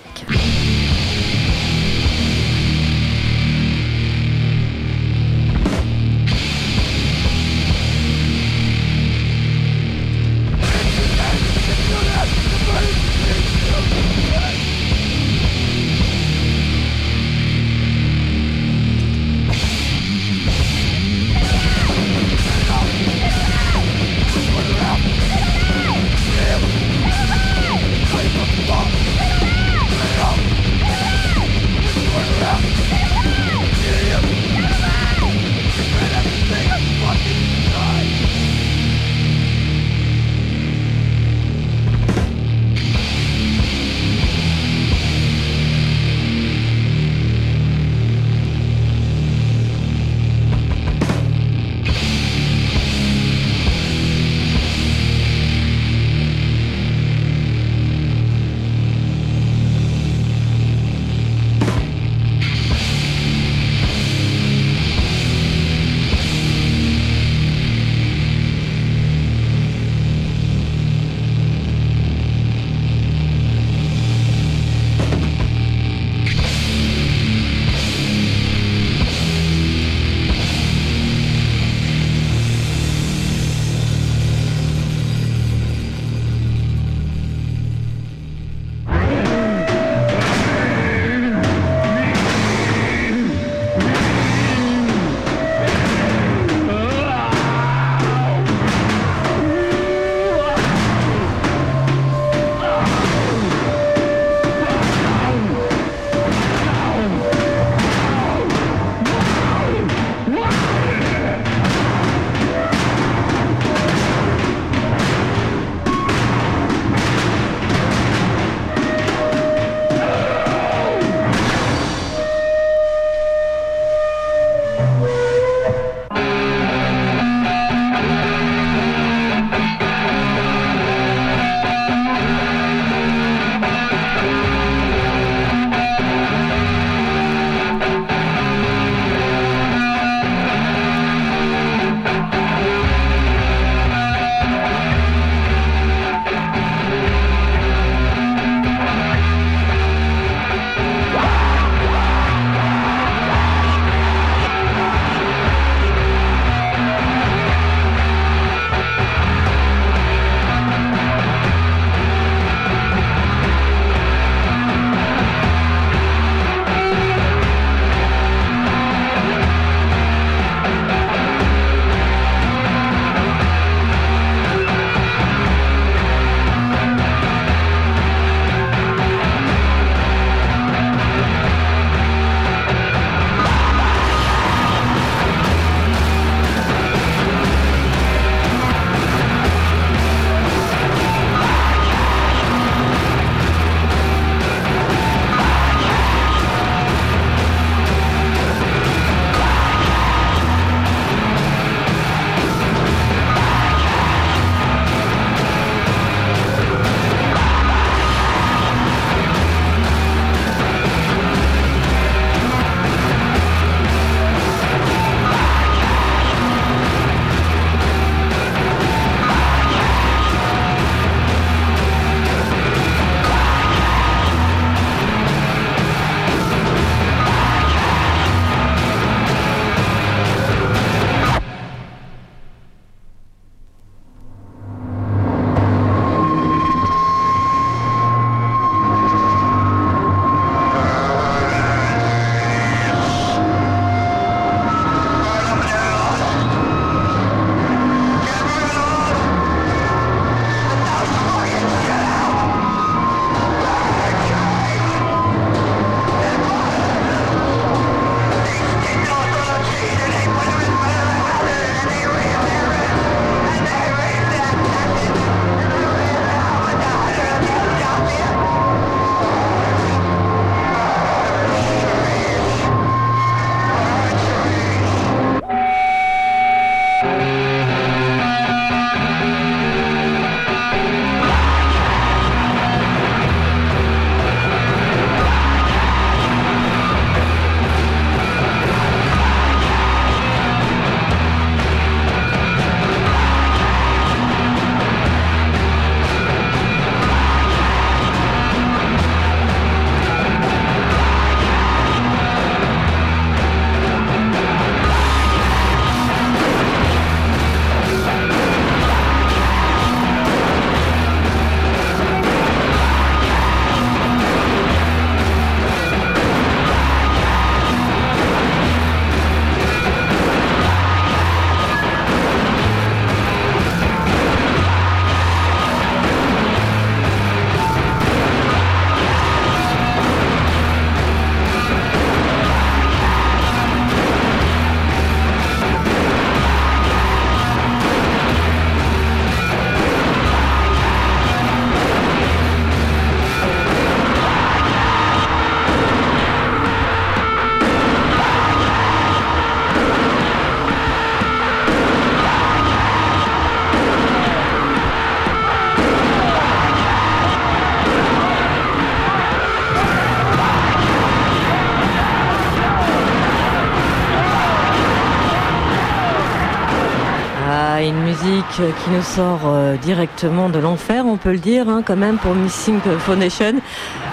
Qui 368.56 368.90
nous 368.90 369.02
sort 369.02 369.40
euh, 369.46 369.76
directement 369.76 370.48
de 370.48 370.60
l'enfer, 370.60 371.06
on 371.06 371.16
peut 371.16 371.32
le 371.32 371.38
dire, 371.38 371.68
hein, 371.68 371.82
quand 371.84 371.96
même, 371.96 372.18
pour 372.18 372.36
Missing 372.36 372.78
Foundation. 373.00 373.54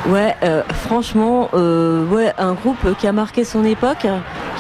Ouais, 0.08 0.36
euh, 0.42 0.64
franchement, 0.88 1.50
euh, 1.54 2.04
ouais, 2.08 2.34
un 2.40 2.54
groupe 2.54 2.98
qui 2.98 3.06
a 3.06 3.12
marqué 3.12 3.44
son 3.44 3.64
époque, 3.64 4.08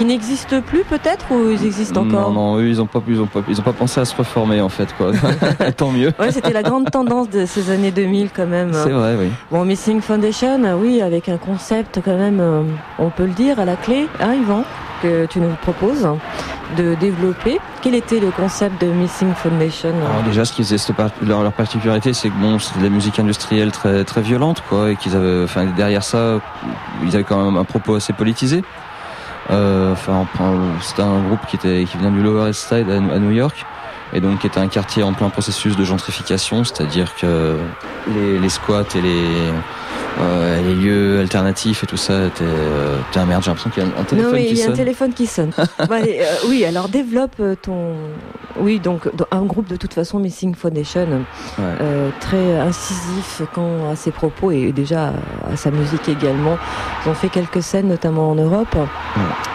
qui 0.02 0.06
n'existe 0.06 0.62
plus 0.62 0.84
peut-être 0.84 1.32
ou 1.32 1.52
ils 1.52 1.64
existent 1.64 2.02
encore 2.02 2.32
Non, 2.32 2.56
non, 2.56 2.58
eux, 2.58 2.68
ils 2.68 2.82
ont 2.82 2.88
pas, 2.88 3.04
ils 3.08 3.22
ont 3.22 3.28
pas, 3.28 3.42
ils 3.48 3.60
ont 3.60 3.64
pas 3.64 3.72
pensé 3.72 4.02
à 4.02 4.06
se 4.06 4.16
reformer 4.16 4.60
en 4.60 4.68
fait, 4.68 4.92
quoi. 4.98 5.12
Tant 5.78 5.92
mieux. 5.92 6.12
Ouais, 6.20 6.32
c'était 6.32 6.54
la 6.54 6.64
grande 6.64 6.90
tendance 6.90 7.30
de 7.30 7.46
ces 7.46 7.70
années 7.70 7.92
2000 7.92 8.32
quand 8.36 8.48
même. 8.48 8.72
C'est 8.74 8.90
vrai, 8.90 9.16
oui. 9.20 9.28
Bon, 9.52 9.64
Missing 9.64 10.02
Foundation, 10.02 10.60
oui, 10.82 11.04
avec 11.04 11.30
un 11.30 11.38
concept 11.38 12.00
quand 12.04 12.18
même, 12.18 12.42
on 12.98 13.12
peut 13.12 13.26
le 13.26 13.34
dire, 13.34 13.60
à 13.60 13.66
la 13.66 13.76
clé, 13.76 14.08
hein, 14.20 14.34
Yvan 14.34 14.64
que 15.04 15.28
tu 15.28 15.40
nous 15.40 15.54
proposes 15.62 16.08
de 16.78 16.96
développer. 16.96 17.60
Quel 17.84 17.94
était 17.94 18.20
le 18.20 18.32
concept 18.32 18.82
de 18.82 18.88
Missing 18.88 19.34
Foundation 19.34 19.90
Alors 19.90 20.24
déjà, 20.24 20.46
ce 20.46 20.54
qui 20.54 20.64
faisait 20.64 20.94
leur, 21.22 21.44
leur, 21.44 21.54
particularité, 21.54 22.14
c'est 22.14 22.30
que 22.30 22.42
bon, 22.42 22.58
c'était 22.58 22.80
de 22.80 22.86
la 22.86 22.90
musique 22.90 23.20
industrielle 23.20 23.72
très 23.72 24.04
très 24.04 24.22
violente, 24.22 24.64
quoi, 24.68 24.92
et 24.92 24.96
qu'ils 24.96 25.16
avaient, 25.16 25.44
enfin, 25.44 25.66
derrière 25.66 26.04
ça, 26.04 26.40
ils 27.04 27.14
avaient 27.14 27.24
quand 27.24 27.44
même 27.44 27.58
un 27.58 27.66
propos 27.66 27.96
assez 27.96 28.14
politisé. 28.14 28.64
Euh, 29.50 29.94
enfin, 29.94 30.26
c'était 30.82 31.02
un 31.02 31.22
groupe 31.22 31.46
qui 31.48 31.56
était 31.56 31.86
qui 31.86 31.98
vient 31.98 32.12
du 32.12 32.22
Lower 32.22 32.50
East 32.50 32.68
Side 32.70 32.90
à, 32.90 33.00
New 33.00 33.32
York, 33.32 33.66
et 34.14 34.22
donc 34.22 34.40
qui 34.40 34.48
était 34.48 34.60
un 34.60 34.68
quartier 34.68 35.04
en 35.04 35.14
plein 35.14 35.30
processus 35.30 35.76
de 35.76 35.84
gentrification, 35.84 36.64
c'est-à-dire 36.64 37.16
que 37.16 37.58
les, 38.14 38.40
les 38.40 38.50
squats 38.50 38.84
et 38.96 39.02
les 39.02 39.52
euh, 40.20 40.62
les 40.62 40.76
lieux 40.76 41.20
alternatifs 41.22 41.84
et 41.84 41.88
tout 41.88 41.98
ça. 41.98 42.30
T'es, 42.36 42.44
euh, 42.44 42.98
un 43.16 43.26
merde, 43.26 43.44
j'ai 43.44 43.50
l'impression 43.50 43.70
qu'il 43.70 43.84
y 43.84 43.86
a 43.86 43.90
un, 43.90 44.04
téléphone 44.04 44.32
non, 44.32 44.38
oui, 44.38 44.48
il 44.52 44.58
y 44.58 44.64
a 44.64 44.70
un 44.70 44.74
téléphone 44.74 45.14
qui 45.14 45.26
sonne. 45.26 45.52
bah, 45.78 45.98
euh, 46.06 46.24
oui, 46.48 46.66
alors 46.66 46.90
développe 46.90 47.36
euh, 47.40 47.56
ton. 47.62 47.94
Oui, 48.60 48.80
donc 48.80 49.10
un 49.32 49.44
groupe 49.44 49.68
de 49.68 49.78
toute 49.78 49.94
façon, 49.94 50.20
Missing 50.20 50.56
Foundation, 50.56 51.08
euh, 51.60 52.10
très 52.20 52.60
incisif 52.60 53.42
quand 53.54 53.90
à 53.90 53.96
ses 53.96 54.12
propos 54.12 54.52
et 54.52 54.72
déjà 54.72 55.14
à 55.52 55.56
sa 55.56 55.72
musique 55.72 56.10
également. 56.10 56.58
Ils 57.06 57.10
ont 57.10 57.14
fait 57.14 57.30
quelques 57.30 57.64
scènes, 57.64 57.88
notamment 57.88 58.32
en 58.32 58.36
Europe. 58.36 58.76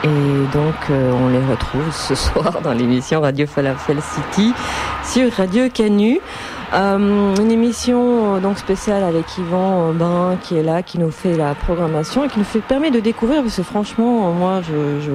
Et 0.02 0.08
donc, 0.54 0.74
on 0.88 1.28
les 1.28 1.44
retrouve 1.44 1.92
ce 1.92 2.14
soir 2.14 2.60
dans 2.62 2.72
l'émission 2.72 3.20
Radio 3.20 3.46
Falafel 3.46 3.98
City 4.00 4.52
sur 5.04 5.30
Radio 5.32 5.68
Canu. 5.72 6.20
Euh, 6.74 7.34
une 7.36 7.52
émission 7.52 8.34
euh, 8.34 8.40
donc 8.40 8.58
spéciale 8.58 9.04
avec 9.04 9.38
Yvan 9.38 9.92
Bain 9.92 10.36
qui 10.42 10.56
est 10.56 10.64
là, 10.64 10.82
qui 10.82 10.98
nous 10.98 11.12
fait 11.12 11.36
la 11.36 11.54
programmation 11.54 12.24
et 12.24 12.28
qui 12.28 12.40
nous 12.40 12.44
fait 12.44 12.60
permet 12.60 12.90
de 12.90 12.98
découvrir 12.98 13.42
parce 13.42 13.56
que 13.56 13.62
franchement, 13.62 14.32
moi, 14.32 14.60
je, 14.62 15.00
je... 15.00 15.12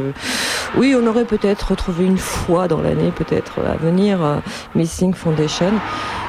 oui, 0.79 0.95
on 0.97 1.05
aurait 1.07 1.25
peut-être 1.25 1.71
retrouvé 1.71 2.05
une 2.05 2.17
fois 2.17 2.67
dans 2.67 2.81
l'année, 2.81 3.11
peut-être 3.11 3.59
à 3.59 3.75
venir, 3.75 4.23
euh, 4.23 4.37
Missing 4.75 5.13
Foundation. 5.13 5.71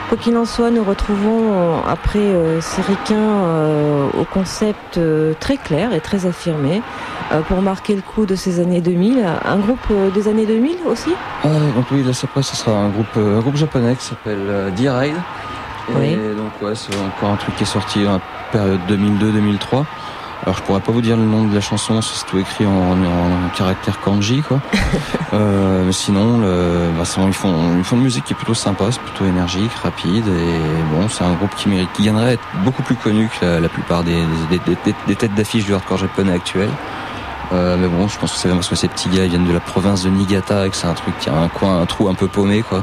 Quoi 0.09 0.19
qu'il 0.19 0.37
en 0.37 0.45
soit, 0.45 0.71
nous 0.71 0.85
retrouvons 0.85 1.83
après 1.89 2.19
euh, 2.19 2.61
ces 2.61 2.83
euh, 3.13 4.09
au 4.21 4.25
concept 4.25 5.01
très 5.41 5.57
clair 5.57 5.95
et 5.95 6.01
très 6.01 6.27
affirmé 6.27 6.83
pour 7.49 7.63
marquer 7.63 7.95
le 7.95 8.03
coup 8.03 8.27
de 8.27 8.35
ces 8.35 8.61
années 8.61 8.81
2000. 8.81 9.25
Un 9.45 9.59
groupe 9.59 10.13
des 10.15 10.29
années 10.29 10.47
2000 10.47 10.77
aussi 10.87 11.11
ah, 11.45 11.49
Donc 11.75 11.87
oui, 11.91 12.03
là 12.03 12.13
après, 12.23 12.43
ce 12.43 12.57
sera 12.57 12.73
un 12.77 12.89
groupe, 12.89 13.17
un 13.17 13.41
groupe 13.41 13.57
japonais 13.57 13.95
qui 13.97 14.05
s'appelle 14.05 14.73
D-Ride. 14.77 15.17
Et 16.01 16.17
donc 16.35 16.53
ouais, 16.63 16.75
c'est 16.75 16.95
encore 16.97 17.31
un 17.31 17.37
truc 17.37 17.57
qui 17.57 17.65
est 17.65 17.67
sorti 17.67 18.07
en 18.07 18.21
période 18.51 18.81
2002-2003. 18.89 19.85
Alors 20.45 20.57
je 20.57 20.63
pourrais 20.63 20.81
pas 20.81 20.91
vous 20.91 21.01
dire 21.01 21.17
le 21.17 21.23
nom 21.23 21.45
de 21.45 21.55
la 21.55 21.61
chanson, 21.61 22.03
c'est 22.03 22.27
tout 22.27 22.39
écrit 22.39 22.67
en, 22.67 22.71
en, 22.71 23.49
caractère 23.57 24.01
kanji 24.01 24.43
quoi. 24.43 24.61
euh, 25.35 25.85
mais 25.87 25.93
sinon, 25.93 26.39
le, 26.39 26.91
bah, 26.99 27.05
ils 27.29 27.33
font 27.33 27.77
ils 27.79 27.85
font 27.85 27.97
une 27.97 28.03
musique 28.03 28.25
qui 28.25 28.33
est 28.33 28.37
plutôt 28.37 28.55
sympa, 28.55 28.87
c'est 28.91 29.01
plutôt 29.01 29.25
énergique, 29.25 29.71
rapide 29.73 30.27
et 30.27 30.93
bon, 30.93 31.09
c'est 31.09 31.23
un 31.23 31.35
groupe 31.35 31.55
qui 31.55 31.69
mérite, 31.69 31.93
qui 31.93 32.03
gagnerait 32.03 32.27
à 32.27 32.33
être 32.33 32.43
beaucoup 32.65 32.83
plus 32.83 32.97
connu 32.97 33.29
que 33.29 33.61
la, 33.61 33.69
plupart 33.69 34.03
des, 34.03 34.25
des, 35.07 35.15
têtes 35.15 35.35
d'affiche 35.35 35.65
du 35.65 35.75
hardcore 35.75 35.99
japonais 35.99 36.33
actuel. 36.33 36.69
Euh, 37.53 37.77
mais 37.79 37.89
bon, 37.89 38.09
je 38.09 38.19
pense 38.19 38.33
que 38.33 38.39
c'est 38.39 38.49
parce 38.49 38.69
que 38.69 38.77
ces 38.77 38.89
petits 38.89 39.09
gars 39.09 39.25
ils 39.25 39.31
viennent 39.31 39.47
de 39.47 39.53
la 39.53 39.61
province 39.61 40.05
de 40.05 40.11
Niigata 40.11 40.67
et 40.67 40.71
que 40.71 40.77
c'est 40.77 40.87
un 40.87 40.95
truc 40.95 41.19
qui 41.19 41.29
a 41.29 41.35
un 41.35 41.49
coin, 41.49 41.81
un 41.81 41.87
trou 41.87 42.09
un 42.09 42.15
peu 42.15 42.27
paumé 42.27 42.63
quoi 42.63 42.83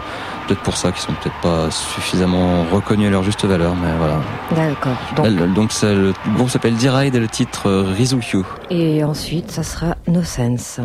peut-être 0.49 0.63
pour 0.63 0.77
ça 0.77 0.91
qu'ils 0.91 1.01
sont 1.01 1.13
peut-être 1.13 1.39
pas 1.41 1.69
suffisamment 1.69 2.63
reconnus 2.71 3.07
à 3.07 3.11
leur 3.11 3.23
juste 3.23 3.45
valeur, 3.45 3.75
mais 3.75 3.91
voilà. 3.97 4.19
D'accord. 4.55 4.97
Donc, 5.15 5.53
donc 5.53 5.71
le 5.83 6.13
groupe 6.35 6.49
s'appelle 6.49 6.75
D-Ride 6.75 7.13
et 7.13 7.19
le 7.19 7.27
titre 7.27 7.69
euh, 7.69 7.93
Rizukyu. 7.95 8.43
Et 8.71 9.03
ensuite, 9.03 9.51
ça 9.51 9.61
sera 9.61 9.95
No 10.07 10.23
Sense. 10.23 10.79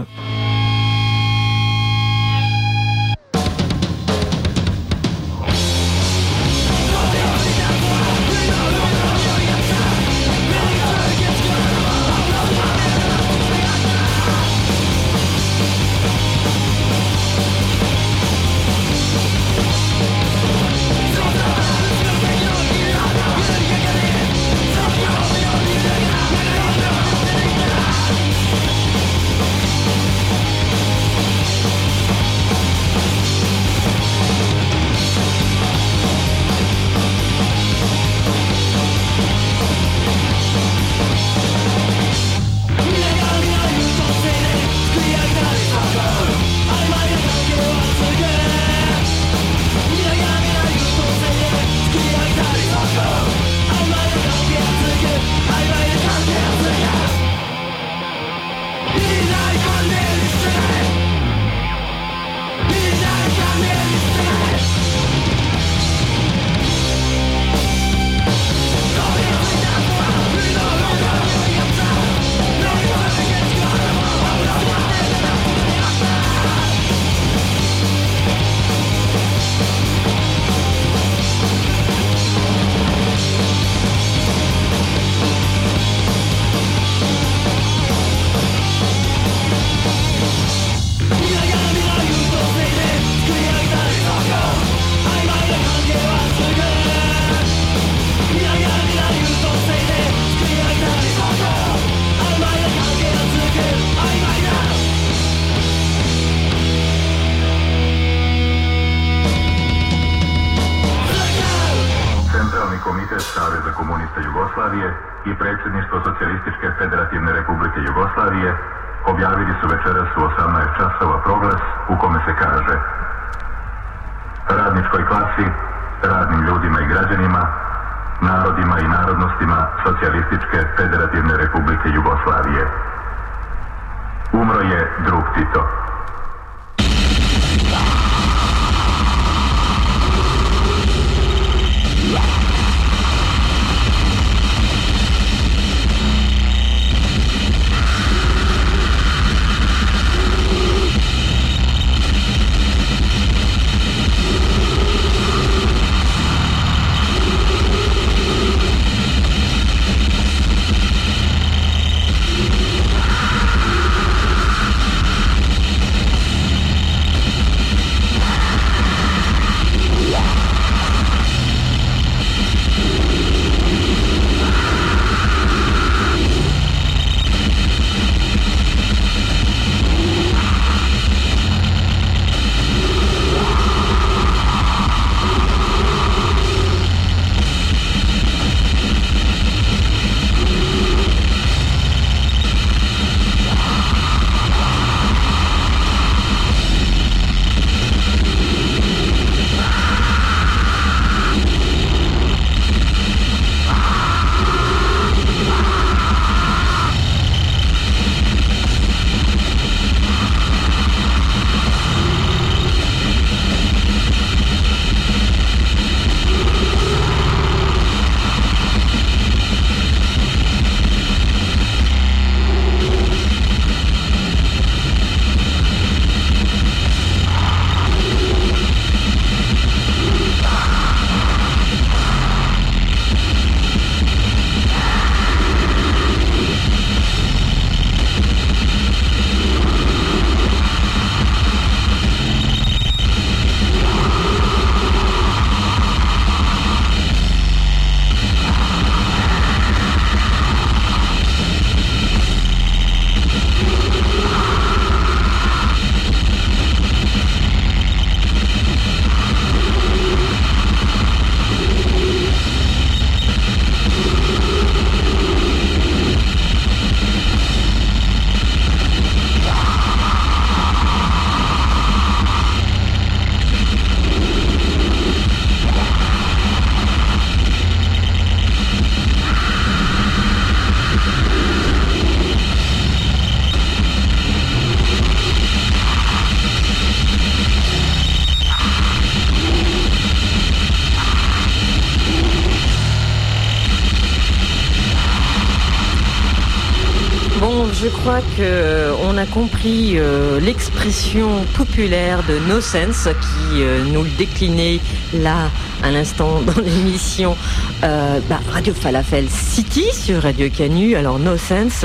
Crois 298.21 298.37
que 298.37 298.43
euh, 298.43 299.19
a 299.19 299.27
compris 299.27 299.95
euh, 299.97 300.39
l'expression 300.39 301.45
populaire 301.57 302.23
de 302.29 302.39
No 302.49 302.61
Sense 302.61 303.09
qui 303.09 303.63
euh, 303.63 303.85
nous 303.93 304.05
le 304.05 304.11
déclinait 304.11 304.79
là 305.15 305.51
à 305.83 305.91
l'instant 305.91 306.41
dans 306.47 306.61
l'émission 306.61 307.37
bah, 307.83 308.41
Radio 308.51 308.73
Falafel 308.73 309.29
City 309.29 309.85
sur 309.93 310.23
Radio 310.23 310.49
Canu. 310.49 310.95
Alors 310.95 311.19
No 311.19 311.37
Sense, 311.37 311.85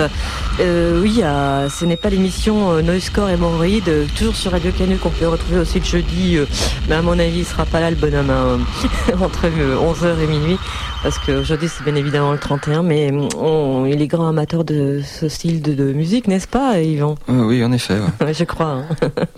oui, 0.59 1.21
ce 1.21 1.85
n'est 1.85 1.97
pas 1.97 2.09
l'émission 2.09 2.81
Noisecore 2.81 3.29
et 3.29 3.37
Moroïde, 3.37 4.07
toujours 4.15 4.35
sur 4.35 4.51
Radio 4.51 4.71
Canu 4.71 4.97
qu'on 4.97 5.09
peut 5.09 5.27
retrouver 5.27 5.59
aussi 5.59 5.79
le 5.79 5.85
jeudi, 5.85 6.37
mais 6.87 6.95
à 6.95 7.01
mon 7.01 7.17
avis 7.17 7.39
il 7.39 7.45
sera 7.45 7.65
pas 7.65 7.79
là 7.79 7.89
le 7.89 7.95
bonhomme 7.95 8.29
hein, 8.29 8.59
entre 9.21 9.47
11h 9.47 10.19
et 10.21 10.27
minuit 10.27 10.57
parce 11.01 11.17
qu'aujourd'hui 11.19 11.69
c'est 11.69 11.83
bien 11.83 11.95
évidemment 11.95 12.33
le 12.33 12.39
31, 12.39 12.83
mais 12.83 13.07
il 13.07 14.01
est 14.01 14.07
grand 14.07 14.27
amateur 14.27 14.63
de 14.63 15.01
ce 15.03 15.29
style 15.29 15.61
de, 15.61 15.93
musique, 15.93 16.27
n'est-ce 16.27 16.47
pas, 16.47 16.79
Yvan? 16.79 17.15
Oui, 17.27 17.63
en 17.63 17.71
effet. 17.71 17.97
Ouais. 18.21 18.33
je 18.37 18.43
crois. 18.43 18.83
Hein. 18.83 18.85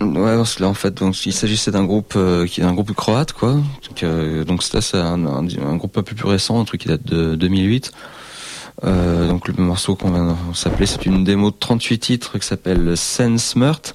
ouais, 0.00 0.36
là 0.36 0.68
en 0.68 0.74
fait, 0.74 0.94
donc 0.94 1.24
il 1.24 1.32
s'agissait 1.32 1.70
d'un 1.70 1.84
groupe 1.84 2.14
euh, 2.16 2.46
qui 2.46 2.60
est 2.60 2.64
un 2.64 2.72
groupe 2.72 2.92
croate, 2.92 3.32
quoi. 3.32 3.52
Donc, 3.52 4.02
euh, 4.02 4.44
donc 4.44 4.62
c'est 4.62 4.96
un, 4.96 5.26
un, 5.26 5.76
groupe 5.76 5.96
un 5.96 6.02
peu 6.02 6.14
plus 6.14 6.26
récent, 6.26 6.60
un 6.60 6.64
truc 6.64 6.82
qui 6.82 6.88
date 6.88 7.04
de 7.04 7.34
2008. 7.34 7.92
Euh, 8.84 9.28
donc 9.28 9.48
le 9.48 9.54
morceau 9.54 9.94
qu'on 9.94 10.10
va 10.10 10.36
s'appeler, 10.54 10.86
c'est 10.86 11.06
une 11.06 11.24
démo 11.24 11.50
de 11.50 11.56
38 11.58 11.98
titres 11.98 12.38
qui 12.38 12.46
s'appelle 12.46 12.96
Sense 12.96 13.56
Meurt. 13.56 13.94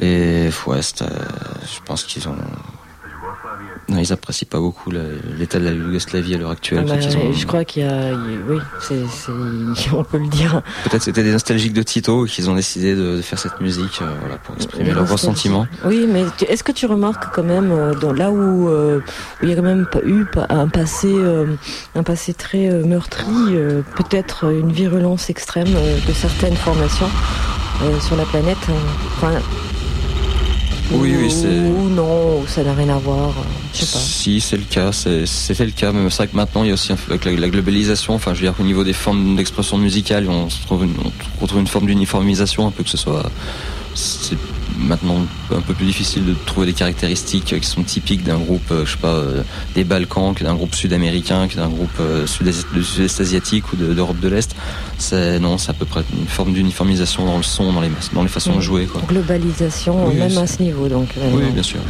Et 0.00 0.50
ouais, 0.66 0.80
je 0.82 1.80
pense 1.84 2.04
qu'ils 2.04 2.28
ont 2.28 2.36
non, 3.88 3.98
ils 3.98 4.12
apprécient 4.12 4.48
pas 4.50 4.60
beaucoup 4.60 4.90
l'état 4.90 5.58
de 5.58 5.64
la 5.64 5.70
Yougoslavie 5.72 6.34
à 6.34 6.38
l'heure 6.38 6.50
actuelle. 6.50 6.84
Ah 6.86 6.94
bah, 6.94 7.00
je 7.00 7.46
crois 7.46 7.64
qu'il 7.64 7.84
y 7.84 7.86
a, 7.86 8.10
oui, 8.46 8.58
on 9.92 10.04
peut 10.04 10.18
le 10.18 10.28
dire. 10.28 10.60
Peut-être 10.84 11.02
c'était 11.02 11.22
des 11.22 11.32
nostalgiques 11.32 11.72
de 11.72 11.82
Tito 11.82 12.24
qu'ils 12.26 12.50
ont 12.50 12.54
décidé 12.54 12.94
de, 12.94 13.22
faire 13.22 13.38
cette 13.38 13.60
musique, 13.62 14.00
euh, 14.02 14.12
voilà, 14.20 14.36
pour 14.36 14.54
exprimer 14.56 14.90
leurs 14.90 15.10
ressentiments. 15.10 15.66
Oui, 15.86 16.06
mais 16.06 16.24
est-ce 16.46 16.62
que 16.62 16.72
tu 16.72 16.84
remarques 16.84 17.34
quand 17.34 17.42
même, 17.42 17.72
euh, 17.72 17.94
dans, 17.94 18.12
là 18.12 18.30
où, 18.30 18.68
euh, 18.68 19.00
il 19.42 19.48
y 19.48 19.52
a 19.52 19.56
quand 19.56 19.62
même 19.62 19.86
eu 20.04 20.26
un 20.50 20.68
passé, 20.68 21.14
un 21.94 22.02
passé 22.02 22.34
très 22.34 22.68
meurtri, 22.68 23.32
peut-être 23.96 24.52
une 24.52 24.70
virulence 24.70 25.30
extrême 25.30 25.68
de 25.68 26.12
certaines 26.12 26.56
formations 26.56 27.08
sur 28.00 28.16
la 28.16 28.24
planète. 28.24 28.58
Enfin, 29.16 29.40
oui, 30.92 31.14
oui, 31.18 31.30
c'est. 31.30 31.46
Ou 31.46 31.88
non, 31.90 32.44
ça 32.46 32.62
n'a 32.62 32.74
rien 32.74 32.88
à 32.88 32.98
voir. 32.98 33.32
Je 33.74 33.80
sais 33.80 33.92
pas. 33.92 33.98
Si, 33.98 34.40
c'est 34.40 34.56
le 34.56 34.64
cas. 34.64 34.92
C'était 34.92 35.66
le 35.66 35.72
cas. 35.72 35.92
Mais 35.92 36.08
c'est 36.10 36.16
vrai 36.18 36.28
que 36.28 36.36
maintenant, 36.36 36.62
il 36.64 36.68
y 36.68 36.70
a 36.70 36.74
aussi, 36.74 36.92
avec 36.92 37.24
la, 37.24 37.48
globalisation, 37.48 38.14
enfin, 38.14 38.32
je 38.34 38.40
veux 38.40 38.46
dire, 38.46 38.54
au 38.58 38.64
niveau 38.64 38.84
des 38.84 38.92
formes 38.92 39.36
d'expression 39.36 39.78
musicale, 39.78 40.28
on, 40.28 40.48
se 40.48 40.62
trouve 40.64 40.84
une, 40.84 40.94
on 41.38 41.42
retrouve 41.42 41.60
une 41.60 41.66
forme 41.66 41.86
d'uniformisation, 41.86 42.66
un 42.66 42.70
peu 42.70 42.82
que 42.82 42.90
ce 42.90 42.96
soit. 42.96 43.30
C'est 43.94 44.36
maintenant 44.78 45.26
un 45.54 45.60
peu 45.60 45.74
plus 45.74 45.86
difficile 45.86 46.24
de 46.24 46.34
trouver 46.46 46.66
des 46.66 46.72
caractéristiques 46.72 47.58
qui 47.60 47.66
sont 47.66 47.82
typiques 47.82 48.22
d'un 48.22 48.38
groupe, 48.38 48.70
euh, 48.70 48.84
je 48.84 48.92
sais 48.92 48.98
pas, 48.98 49.14
euh, 49.14 49.42
des 49.74 49.84
Balkans, 49.84 50.34
d'un 50.40 50.54
groupe 50.54 50.74
sud-américain, 50.74 51.48
d'un 51.54 51.68
groupe 51.68 51.90
euh, 52.00 52.26
sud-est 52.26 53.20
asiatique 53.20 53.72
ou 53.72 53.76
d'Europe 53.76 54.20
de, 54.20 54.28
l'Est. 54.28 54.54
C'est 54.98 55.38
non, 55.38 55.58
c'est 55.58 55.70
à 55.70 55.74
peu 55.74 55.84
près 55.84 56.02
une 56.18 56.26
forme 56.26 56.52
d'uniformisation 56.52 57.24
dans 57.24 57.36
le 57.36 57.42
son, 57.42 57.72
dans 57.72 57.80
les 57.80 57.90
dans 58.12 58.22
les 58.22 58.28
façons 58.28 58.56
de 58.56 58.60
jouer. 58.60 58.86
Quoi. 58.86 59.02
Globalisation, 59.08 60.12
même 60.12 60.36
à 60.36 60.46
ce 60.46 60.62
niveau, 60.62 60.88
donc. 60.88 61.14
oui, 61.32 61.42
bien 61.52 61.62
sûr. 61.62 61.80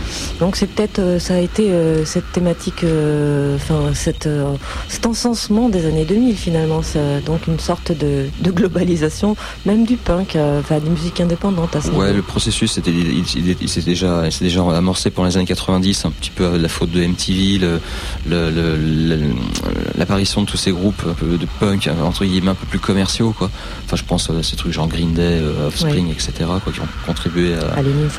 Donc 0.40 0.57
c'est 0.57 0.66
peut-être, 0.66 1.18
ça 1.18 1.35
a 1.35 1.38
été 1.38 1.72
cette 2.05 2.31
thématique, 2.33 2.85
enfin 3.55 3.92
cette 3.94 4.29
cet 4.88 5.07
encensement 5.07 5.68
des 5.68 5.87
années 5.87 6.05
2000 6.05 6.37
finalement, 6.37 6.83
donc 7.24 7.46
une 7.46 7.59
sorte 7.59 7.92
de, 7.92 8.27
de, 8.40 8.51
globalisation, 8.51 9.37
même 9.64 9.87
du 9.87 9.96
punk, 9.96 10.37
enfin 10.37 10.79
des 10.79 10.90
musiques 10.90 11.20
indépendantes 11.20 11.77
à 11.77 11.81
ce 11.81 11.90
ouais, 11.90 12.12
le 12.12 12.22
processus 12.22 12.77
il, 12.86 13.68
s'est 13.68 13.80
déjà, 13.82 14.24
déjà 14.40 14.62
amorcé 14.76 15.10
pour 15.10 15.24
les 15.24 15.36
années 15.36 15.46
90, 15.46 16.04
un 16.04 16.10
petit 16.10 16.30
peu 16.30 16.56
la 16.56 16.68
faute 16.68 16.90
de 16.90 17.04
MTV, 17.04 17.60
l'apparition 19.96 20.42
de 20.42 20.46
tous 20.46 20.56
ces 20.56 20.72
groupes 20.72 21.04
de 21.22 21.46
punk 21.60 21.88
entre 22.02 22.24
guillemets 22.24 22.50
un 22.50 22.54
peu 22.54 22.66
plus 22.66 22.78
commerciaux, 22.78 23.34
quoi. 23.36 23.50
Enfin, 23.84 23.96
je 23.96 24.04
pense 24.04 24.30
à 24.30 24.42
ces 24.42 24.56
trucs 24.56 24.72
genre 24.72 24.88
Green 24.88 25.12
Day, 25.12 25.22
euh, 25.22 25.68
Offspring, 25.68 26.10
etc., 26.10 26.32
quoi, 26.62 26.72
qui 26.72 26.80
ont 26.80 26.88
contribué 27.06 27.54
à, 27.54 27.74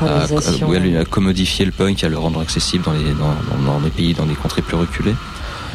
à, 0.06 0.24
à, 0.24 1.04
commodifier 1.04 1.64
le 1.64 1.72
punk, 1.72 2.02
et 2.02 2.06
à 2.06 2.08
le 2.08 2.18
rendre 2.18 2.40
accessible 2.40 2.84
dans 2.84 2.92
les, 2.92 3.12
dans, 3.14 3.72
dans 3.72 3.80
les 3.80 3.90
pays, 3.90 4.14
dans 4.14 4.26
des 4.26 4.34
contrées 4.34 4.62
plus 4.62 4.76
reculées. 4.76 5.14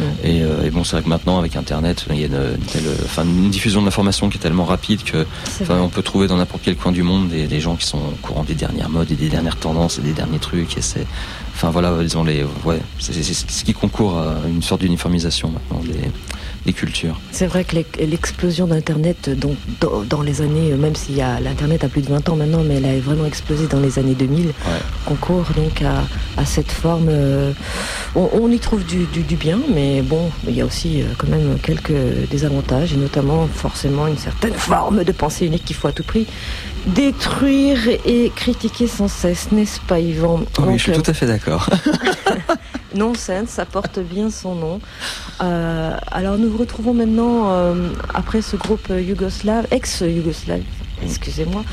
Euh, 0.01 0.63
et, 0.63 0.69
bon, 0.69 0.84
c'est 0.84 0.95
vrai 0.95 1.03
que 1.03 1.10
maintenant, 1.10 1.38
avec 1.39 1.55
Internet, 1.55 2.05
il 2.10 2.19
y 2.19 2.23
a 2.25 2.27
une, 2.27 3.49
diffusion 3.49 3.81
de 3.81 3.86
l'information 3.86 4.29
qui 4.29 4.38
est 4.38 4.41
tellement 4.41 4.65
rapide 4.65 5.03
que 5.03 5.25
on 5.69 5.89
peut 5.89 6.03
trouver 6.03 6.27
dans 6.27 6.38
n'importe 6.38 6.63
quel 6.63 6.75
coin 6.75 6.91
du 6.91 7.03
monde 7.03 7.29
des, 7.29 7.60
gens 7.60 7.75
qui 7.75 7.86
sont 7.86 7.97
au 7.97 8.17
courant 8.21 8.43
des 8.43 8.55
dernières 8.55 8.89
modes 8.89 9.12
et 9.12 9.15
des 9.15 9.29
dernières 9.29 9.58
tendances 9.58 9.99
et 9.99 10.01
des 10.01 10.13
derniers 10.13 10.39
trucs. 10.39 10.77
Et 10.77 10.81
c'est, 10.81 11.05
enfin 11.53 11.69
voilà, 11.69 11.93
disons 12.01 12.23
les, 12.23 12.43
ouais, 12.63 12.79
c'est 12.99 13.13
ce 13.23 13.63
qui 13.63 13.73
concourt 13.73 14.17
à 14.17 14.36
une 14.47 14.62
sorte 14.62 14.81
d'uniformisation 14.81 15.49
maintenant 15.49 15.81
des 15.84 16.10
cultures. 16.73 17.19
C'est 17.32 17.47
vrai 17.47 17.63
que 17.63 17.75
l'explosion 18.04 18.67
d'Internet 18.67 19.30
donc, 19.30 19.58
dans, 20.10 20.21
les 20.21 20.41
années, 20.41 20.73
même 20.73 20.95
si 20.95 21.15
l'Internet 21.15 21.84
a 21.84 21.89
plus 21.89 22.01
de 22.01 22.10
20 22.10 22.30
ans 22.30 22.36
maintenant, 22.36 22.63
mais 22.63 22.75
elle 22.75 22.86
a 22.86 22.99
vraiment 22.99 23.25
explosé 23.25 23.67
dans 23.67 23.80
les 23.80 23.99
années 23.99 24.15
2000, 24.15 24.51
concourt 25.06 25.45
donc 25.56 25.82
à, 25.82 26.45
cette 26.45 26.71
forme. 26.71 27.08
Euh, 27.10 27.51
on, 28.15 28.49
y 28.51 28.60
trouve 28.60 28.84
du, 28.86 29.06
bien, 29.36 29.60
mais 29.73 30.01
bon, 30.01 30.30
il 30.47 30.56
y 30.56 30.62
a 30.62 30.65
aussi 30.65 31.01
euh, 31.01 31.06
quand 31.17 31.28
même 31.28 31.58
quelques 31.62 32.30
désavantages, 32.30 32.93
et 32.93 32.97
notamment 32.97 33.47
forcément 33.47 34.08
une 34.08 34.17
certaine 34.17 34.54
forme 34.54 35.04
de 35.04 35.12
pensée 35.12 35.45
unique 35.45 35.65
qu'il 35.65 35.75
faut 35.75 35.88
à 35.88 35.91
tout 35.91 36.04
prix 36.04 36.28
détruire 36.87 37.79
et 38.05 38.31
critiquer 38.36 38.88
sans 38.88 39.07
cesse, 39.07 39.51
n'est-ce 39.51 39.79
pas 39.81 39.99
Yvan 39.99 40.41
Oui, 40.59 40.77
je 40.77 40.83
suis 40.83 40.91
tout 40.91 41.09
à 41.09 41.13
fait 41.13 41.25
d'accord. 41.25 41.69
Nonsense, 42.95 43.49
ça 43.49 43.65
porte 43.65 43.99
bien 43.99 44.29
son 44.29 44.55
nom. 44.55 44.79
Euh, 45.41 45.95
alors 46.11 46.38
nous 46.38 46.49
vous 46.49 46.57
retrouvons 46.57 46.93
maintenant, 46.93 47.49
euh, 47.51 47.89
après 48.13 48.41
ce 48.41 48.55
groupe 48.55 48.89
yougoslave, 48.89 49.67
ex-yougoslave, 49.71 50.61
excusez-moi, 51.03 51.63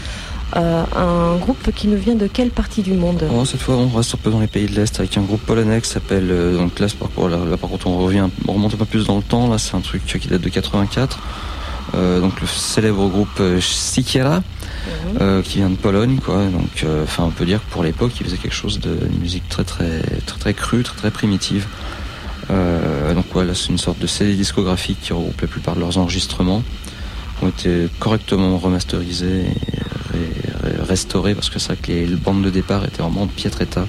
euh, 0.57 0.85
un 0.97 1.37
groupe 1.37 1.71
qui 1.73 1.87
nous 1.89 1.97
vient 1.97 2.17
de 2.17 2.27
quelle 2.27 2.51
partie 2.51 2.83
du 2.83 2.95
monde? 2.95 3.25
Oh, 3.33 3.45
Cette 3.45 3.63
fois, 3.63 3.77
on 3.77 3.89
reste 3.89 4.15
un 4.15 4.19
peu 4.19 4.31
dans 4.31 4.41
les 4.41 4.49
pays 4.49 4.67
de 4.67 4.75
l'Est 4.75 4.99
avec 4.99 5.17
un 5.17 5.23
groupe 5.23 5.43
polonais 5.43 5.81
qui 5.81 5.89
s'appelle. 5.89 6.29
donc 6.57 6.79
là, 6.81 6.87
par, 6.99 7.29
là, 7.29 7.57
par 7.57 7.71
contre, 7.71 7.87
on 7.87 7.99
revient, 7.99 8.29
on 8.49 8.53
remonte 8.55 8.75
un 8.75 8.79
peu 8.79 8.85
plus 8.85 9.07
dans 9.07 9.17
le 9.17 9.23
temps. 9.23 9.49
Là, 9.49 9.59
c'est 9.59 9.77
un 9.77 9.81
truc 9.81 10.05
qui 10.05 10.29
date 10.29 10.41
de 10.41 10.49
84. 10.49 11.19
donc 11.95 12.41
le 12.41 12.47
célèbre 12.47 13.09
groupe 13.09 13.41
Sikiera. 13.61 14.43
Euh, 15.21 15.43
qui 15.43 15.59
vient 15.59 15.71
de 15.71 15.77
Pologne, 15.77 16.19
quoi. 16.25 16.47
Donc, 16.47 16.83
euh, 16.85 17.05
enfin, 17.05 17.25
on 17.25 17.31
peut 17.31 17.45
dire 17.45 17.61
que 17.61 17.71
pour 17.71 17.83
l'époque, 17.83 18.13
il 18.19 18.25
faisait 18.25 18.37
quelque 18.37 18.55
chose 18.55 18.81
de 18.81 18.97
musique 19.21 19.49
très, 19.49 19.65
très, 19.65 20.01
très, 20.27 20.39
très 20.39 20.55
crue, 20.55 20.83
très, 20.83 20.97
très 20.97 21.11
primitive. 21.11 21.67
Euh, 22.51 23.15
donc, 23.15 23.27
voilà, 23.33 23.55
c'est 23.55 23.69
une 23.69 23.79
sorte 23.79 23.99
de 23.99 24.07
CD 24.07 24.35
discographique 24.35 24.99
qui 25.01 25.13
regroupe 25.13 25.41
la 25.41 25.49
plupart 25.49 25.75
de 25.75 25.81
leurs 25.81 25.99
enregistrements, 25.99 26.63
qui 27.39 27.45
ont 27.45 27.49
été 27.49 27.89
correctement 28.01 28.57
remasterisés 28.59 29.45
et 30.15 30.83
restaurés, 30.83 31.35
parce 31.35 31.51
que 31.51 31.59
c'est 31.59 31.69
vrai 31.69 31.77
que 31.81 31.93
les, 31.93 32.07
bandes 32.17 32.43
de 32.43 32.51
départ 32.51 32.85
étaient 32.85 33.03
vraiment 33.03 33.23
en 33.23 33.27
piètre 33.27 33.61
état. 33.61 33.87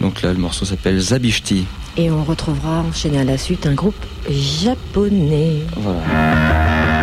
Donc 0.00 0.22
là, 0.22 0.32
le 0.32 0.38
morceau 0.38 0.64
s'appelle 0.64 0.98
Zabishti. 0.98 1.66
Et 1.96 2.10
on 2.10 2.24
retrouvera 2.24 2.80
enchaîné 2.80 3.18
à 3.18 3.24
la 3.24 3.36
suite 3.36 3.66
un 3.66 3.74
groupe 3.74 4.06
japonais. 4.28 5.58
Voilà. 5.76 6.99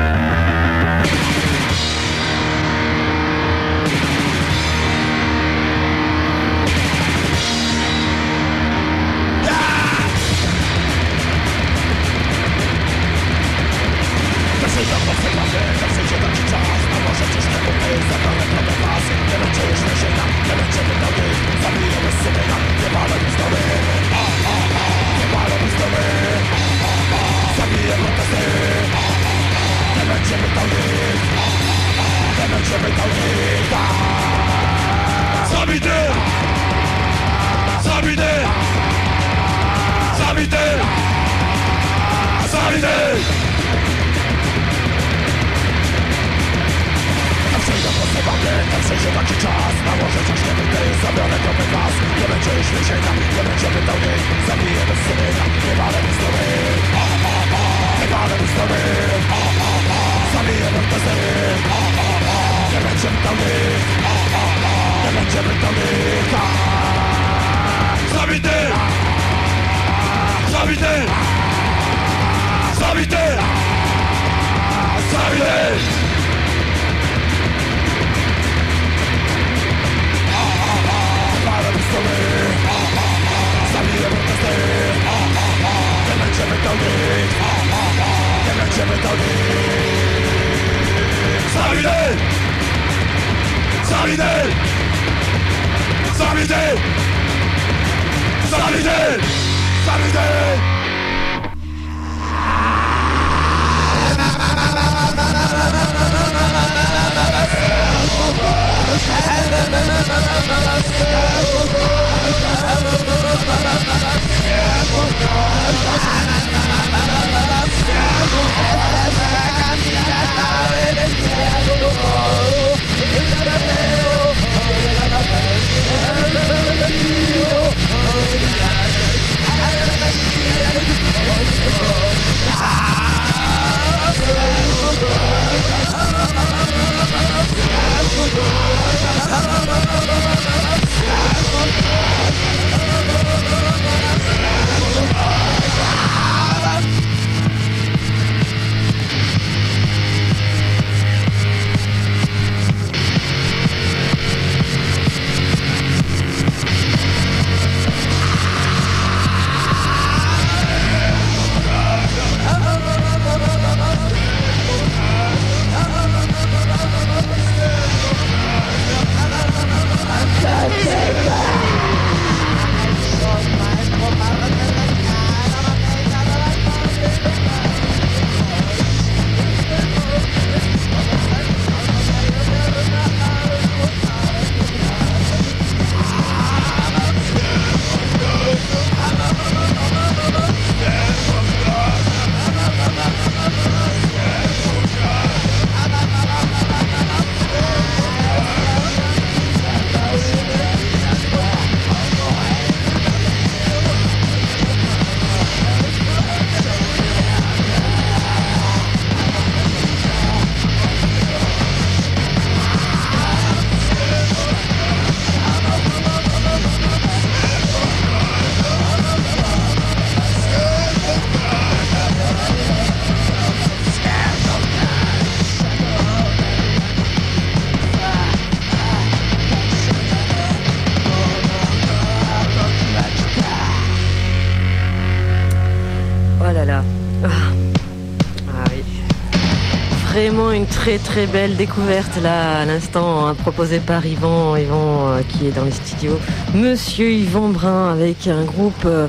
Très 240.70 240.98
très 240.98 241.28
belle 241.28 241.56
découverte 241.56 242.22
là 242.22 242.60
à 242.60 242.66
l'instant 242.66 243.28
hein, 243.28 243.36
proposée 243.36 243.80
par 243.80 244.06
Yvan, 244.06 244.56
Yvan 244.56 245.10
euh, 245.10 245.22
qui 245.22 245.48
est 245.48 245.52
dans 245.52 245.66
les 245.66 245.72
studios. 245.72 246.18
Monsieur 246.54 247.12
Yvan 247.12 247.50
Brun 247.50 247.92
avec 247.92 248.28
un 248.28 248.44
groupe 248.44 248.86
euh, 248.86 249.08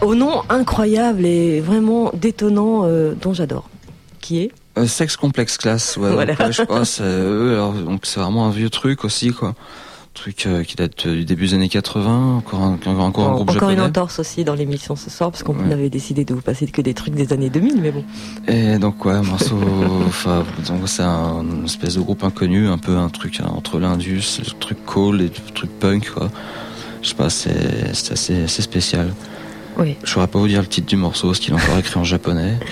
au 0.00 0.14
nom 0.14 0.42
incroyable 0.48 1.24
et 1.24 1.60
vraiment 1.60 2.10
détonnant 2.14 2.82
euh, 2.84 3.14
dont 3.20 3.32
j'adore. 3.32 3.68
Qui 4.20 4.42
est 4.42 4.86
Sex 4.86 5.16
Complex 5.16 5.56
Class, 5.56 5.96
ouais, 5.96 6.10
je 6.50 6.62
crois, 6.64 6.82
donc 7.84 8.00
c'est 8.04 8.20
vraiment 8.20 8.46
un 8.46 8.50
vieux 8.50 8.68
truc 8.68 9.04
aussi 9.04 9.30
quoi 9.30 9.54
truc 10.16 10.46
euh, 10.46 10.64
qui 10.64 10.74
date 10.74 11.06
du 11.06 11.24
début 11.24 11.46
des 11.46 11.54
années 11.54 11.68
80, 11.68 12.38
encore 12.38 12.62
un, 12.62 12.72
encore 12.72 13.28
un 13.28 13.34
groupe 13.34 13.50
Encore 13.50 13.70
une 13.70 13.80
entorse 13.80 14.18
aussi 14.18 14.42
dans 14.42 14.54
l'émission 14.54 14.96
ce 14.96 15.10
soir, 15.10 15.30
parce 15.30 15.42
qu'on 15.42 15.70
avait 15.70 15.90
décidé 15.90 16.24
de 16.24 16.34
vous 16.34 16.40
passer 16.40 16.66
que 16.66 16.82
des 16.82 16.94
trucs 16.94 17.14
des 17.14 17.32
années 17.32 17.50
2000, 17.50 17.80
mais 17.80 17.92
bon. 17.92 18.04
Et 18.48 18.78
donc 18.78 19.04
ouais, 19.04 19.20
morceau, 19.22 19.58
enfin, 20.08 20.44
c'est 20.86 21.02
un 21.02 21.44
espèce 21.64 21.94
de 21.94 22.00
groupe 22.00 22.24
inconnu, 22.24 22.66
un 22.66 22.78
peu 22.78 22.96
un 22.96 23.08
truc 23.08 23.40
hein, 23.40 23.50
entre 23.54 23.78
l'indus, 23.78 24.40
le 24.44 24.58
truc 24.58 24.84
cool 24.86 25.20
et 25.20 25.24
le 25.24 25.52
truc 25.54 25.70
punk, 25.78 26.10
quoi. 26.10 26.30
Je 27.02 27.10
sais 27.10 27.14
pas, 27.14 27.30
c'est 27.30 27.90
assez, 28.10 28.42
assez 28.42 28.62
spécial. 28.62 29.12
Oui. 29.78 29.96
Je 30.02 30.10
saurais 30.10 30.26
pas 30.26 30.38
vous 30.38 30.48
dire 30.48 30.60
le 30.60 30.66
titre 30.66 30.88
du 30.88 30.96
morceau, 30.96 31.34
ce 31.34 31.40
qu'il 31.40 31.52
est 31.52 31.56
encore 31.56 31.78
écrit 31.78 32.00
en 32.00 32.04
japonais. 32.04 32.58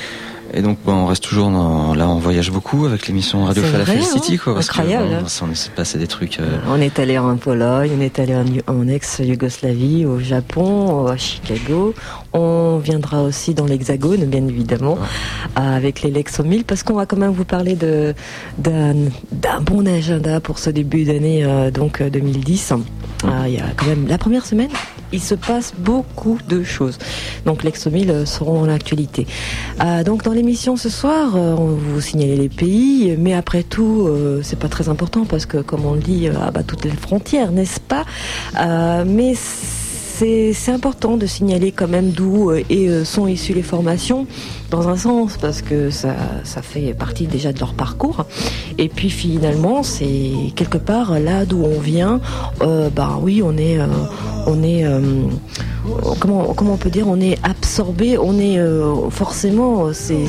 Et 0.56 0.62
donc 0.62 0.78
bon, 0.84 0.92
on 0.92 1.06
reste 1.06 1.24
toujours 1.24 1.50
dans, 1.50 1.94
là, 1.94 2.08
on 2.08 2.20
voyage 2.20 2.52
beaucoup 2.52 2.86
avec 2.86 3.08
l'émission 3.08 3.44
Radio 3.44 3.64
Falafel 3.64 3.98
hein 3.98 4.02
City, 4.04 4.38
quoi. 4.38 4.54
Parce 4.54 4.68
Incroyable. 4.70 5.08
Que, 5.08 5.44
bon, 5.44 5.52
on 5.52 5.74
passer 5.74 5.98
des 5.98 6.06
trucs. 6.06 6.38
Euh, 6.38 6.58
on 6.68 6.80
est 6.80 7.00
allé 7.00 7.18
en 7.18 7.36
Pologne, 7.36 7.90
on 7.98 8.00
est 8.00 8.20
allé 8.20 8.36
en, 8.68 8.86
ex-Yougoslavie, 8.86 10.06
au 10.06 10.20
Japon, 10.20 11.08
à 11.08 11.16
Chicago. 11.16 11.92
On 12.32 12.78
viendra 12.78 13.22
aussi 13.22 13.54
dans 13.54 13.66
l'Hexagone, 13.66 14.26
bien 14.26 14.46
évidemment, 14.46 14.96
avec 15.56 16.02
les 16.02 16.12
Lexo 16.12 16.44
1000, 16.44 16.64
parce 16.64 16.84
qu'on 16.84 16.94
va 16.94 17.06
quand 17.06 17.16
même 17.16 17.32
vous 17.32 17.44
parler 17.44 17.74
de 17.74 18.14
d'un 18.58 18.94
bon 19.62 19.88
agenda 19.88 20.38
pour 20.38 20.60
ce 20.60 20.70
début 20.70 21.04
d'année 21.04 21.44
euh, 21.44 21.72
donc 21.72 22.00
2010. 22.00 22.72
Euh, 22.72 22.76
ah, 23.26 23.48
il 23.48 23.54
y 23.54 23.58
a 23.58 23.64
quand 23.76 23.86
même 23.86 24.06
la 24.06 24.18
première 24.18 24.46
semaine, 24.46 24.70
il 25.12 25.20
se 25.20 25.34
passe 25.34 25.74
beaucoup 25.76 26.38
de 26.48 26.62
choses. 26.62 26.98
Donc 27.44 27.64
l'Exo 27.64 27.90
1000 27.90 28.24
seront 28.26 28.60
dans 28.60 28.66
l'actualité. 28.66 29.26
donc 30.04 30.22
dans 30.22 30.32
les 30.32 30.43
l'émission 30.44 30.76
ce 30.76 30.90
soir, 30.90 31.36
euh, 31.36 31.54
on 31.54 31.68
vous 31.68 32.02
signaler 32.02 32.36
les 32.36 32.50
pays, 32.50 33.16
mais 33.18 33.32
après 33.32 33.62
tout, 33.62 34.04
euh, 34.06 34.40
c'est 34.42 34.58
pas 34.58 34.68
très 34.68 34.90
important 34.90 35.24
parce 35.24 35.46
que, 35.46 35.56
comme 35.56 35.86
on 35.86 35.94
le 35.94 36.00
dit, 36.00 36.28
euh, 36.28 36.38
à 36.38 36.50
bah, 36.50 36.62
toutes 36.62 36.84
les 36.84 36.90
frontières, 36.90 37.50
n'est-ce 37.50 37.80
pas? 37.80 38.04
Mais 39.06 39.32
c'est 39.36 40.52
important 40.68 41.16
de 41.16 41.24
signaler 41.24 41.72
quand 41.72 41.88
même 41.88 42.10
d'où 42.10 42.52
sont 43.04 43.26
issues 43.26 43.54
les 43.54 43.62
formations, 43.62 44.26
dans 44.70 44.88
un 44.88 44.96
sens, 44.96 45.36
parce 45.36 45.62
que 45.62 45.90
ça, 45.90 46.14
ça 46.44 46.62
fait 46.62 46.94
partie 46.94 47.26
déjà 47.26 47.52
de 47.52 47.60
leur 47.60 47.74
parcours. 47.74 48.26
Et 48.78 48.88
puis 48.88 49.10
finalement, 49.10 49.82
c'est 49.82 50.32
quelque 50.56 50.78
part 50.78 51.18
là 51.18 51.44
d'où 51.44 51.62
on 51.62 51.80
vient. 51.80 52.20
bah 52.60 53.18
oui, 53.20 53.42
on 53.44 53.56
est, 53.56 53.78
on 54.46 54.62
est 54.62 54.84
comment, 56.20 56.54
comment 56.54 56.74
on 56.74 56.76
peut 56.76 56.90
dire, 56.90 57.08
on 57.08 57.20
est 57.20 57.38
absorbé, 57.42 58.18
on 58.18 58.38
est 58.38 58.58
euh, 58.58 59.10
forcément, 59.10 59.92
c'est, 59.92 60.26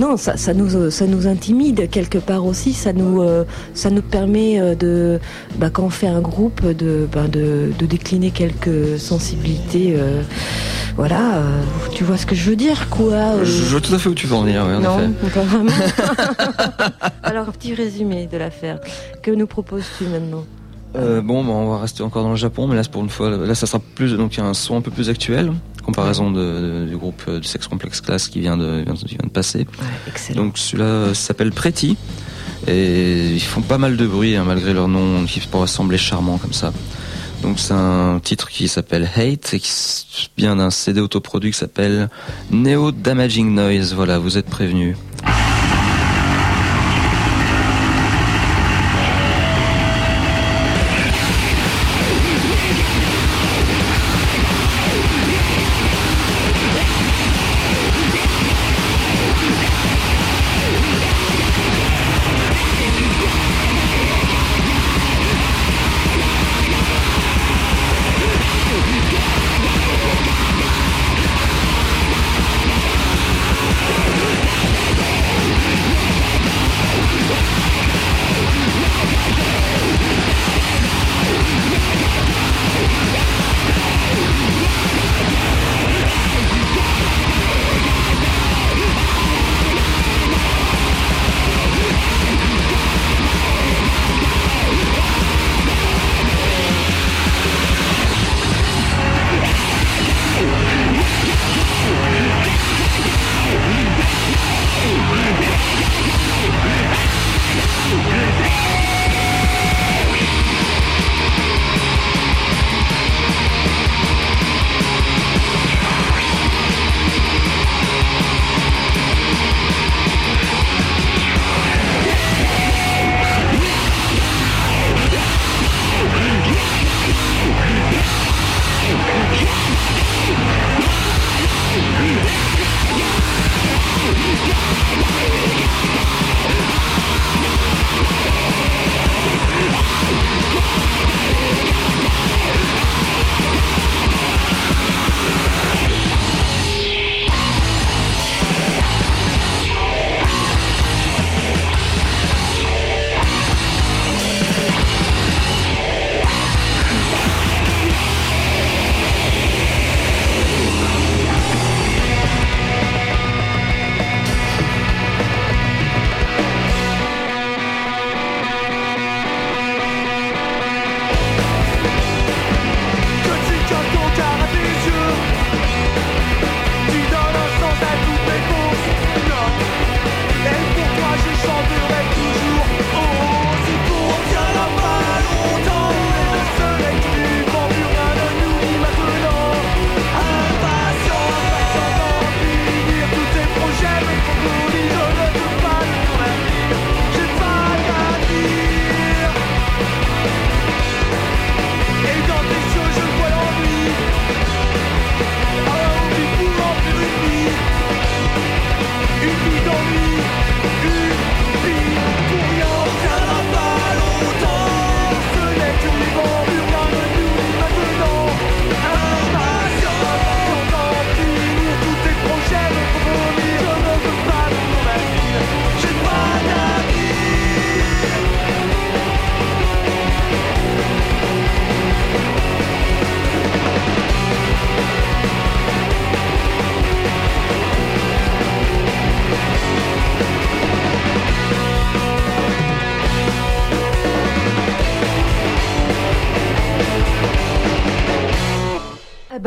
non, 0.00 0.16
ça, 0.16 0.36
ça, 0.36 0.54
nous, 0.54 0.90
ça 0.90 1.06
nous 1.06 1.26
intimide 1.26 1.88
quelque 1.90 2.18
part 2.18 2.44
aussi, 2.44 2.72
ça 2.72 2.92
nous, 2.92 3.22
euh, 3.22 3.44
ça 3.74 3.90
nous 3.90 4.02
permet 4.02 4.60
euh, 4.60 4.74
de, 4.74 5.20
bah, 5.58 5.70
quand 5.70 5.84
on 5.84 5.90
fait 5.90 6.08
un 6.08 6.20
groupe, 6.20 6.64
de, 6.66 7.08
bah, 7.10 7.28
de, 7.28 7.72
de, 7.78 7.86
décliner 7.86 8.30
quelques 8.30 8.98
sensibilités. 8.98 9.96
Voilà, 10.96 11.42
tu 11.92 12.04
vois 12.04 12.16
ce 12.16 12.24
que 12.24 12.34
je 12.34 12.48
veux 12.48 12.56
dire, 12.56 12.88
quoi 12.88 13.44
Je 13.44 13.64
vois 13.64 13.82
tout 13.82 13.94
à 13.94 13.98
fait 13.98 14.08
où 14.08 14.14
tu 14.14 14.26
veux 14.26 14.34
en 14.34 14.42
venir, 14.42 14.64
oui, 14.66 14.74
en 14.76 14.80
non, 14.80 15.12
pas 15.32 15.42
vraiment. 15.42 15.70
Alors, 17.22 17.52
petit 17.52 17.74
résumé 17.74 18.26
de 18.26 18.38
l'affaire. 18.38 18.80
Que 19.22 19.30
nous 19.30 19.46
proposes-tu 19.46 20.04
maintenant 20.04 20.44
Euh, 20.96 21.20
bon, 21.20 21.44
bah, 21.44 21.50
on 21.50 21.70
va 21.70 21.80
rester 21.80 22.02
encore 22.02 22.22
dans 22.22 22.30
le 22.30 22.36
Japon, 22.36 22.66
mais 22.66 22.76
là, 22.76 22.82
pour 22.90 23.02
une 23.02 23.10
fois, 23.10 23.28
là, 23.28 23.54
ça 23.54 23.66
sera 23.66 23.78
plus, 23.78 24.14
donc 24.14 24.36
il 24.36 24.40
y 24.40 24.42
a 24.42 24.46
un 24.46 24.54
son 24.54 24.78
un 24.78 24.80
peu 24.80 24.90
plus 24.90 25.10
actuel, 25.10 25.52
comparaison 25.84 26.30
de, 26.30 26.86
du 26.88 26.96
groupe 26.96 27.22
euh, 27.28 27.40
du 27.40 27.46
Sex 27.46 27.66
Complex 27.68 28.00
Class 28.00 28.28
qui 28.28 28.40
vient 28.40 28.56
de, 28.56 28.82
vient 28.82 29.18
de 29.22 29.28
passer. 29.28 29.66
donc 30.34 30.56
celui-là 30.56 31.12
s'appelle 31.12 31.52
Pretty, 31.52 31.98
et 32.66 33.32
ils 33.34 33.40
font 33.40 33.60
pas 33.60 33.76
mal 33.76 33.98
de 33.98 34.06
bruit, 34.06 34.34
hein, 34.34 34.44
malgré 34.46 34.72
leur 34.72 34.88
nom, 34.88 35.26
qui 35.26 35.40
pourrait 35.40 35.66
sembler 35.66 35.98
charmant 35.98 36.38
comme 36.38 36.54
ça. 36.54 36.72
Donc 37.46 37.60
c'est 37.60 37.74
un 37.74 38.18
titre 38.18 38.48
qui 38.48 38.66
s'appelle 38.66 39.08
Hate 39.14 39.54
et 39.54 39.60
qui 39.60 40.28
vient 40.36 40.56
d'un 40.56 40.70
CD 40.70 41.00
autoproduit 41.00 41.52
qui 41.52 41.58
s'appelle 41.58 42.10
Neo 42.50 42.90
Damaging 42.90 43.54
Noise. 43.54 43.94
Voilà, 43.94 44.18
vous 44.18 44.36
êtes 44.36 44.46
prévenus. 44.46 44.96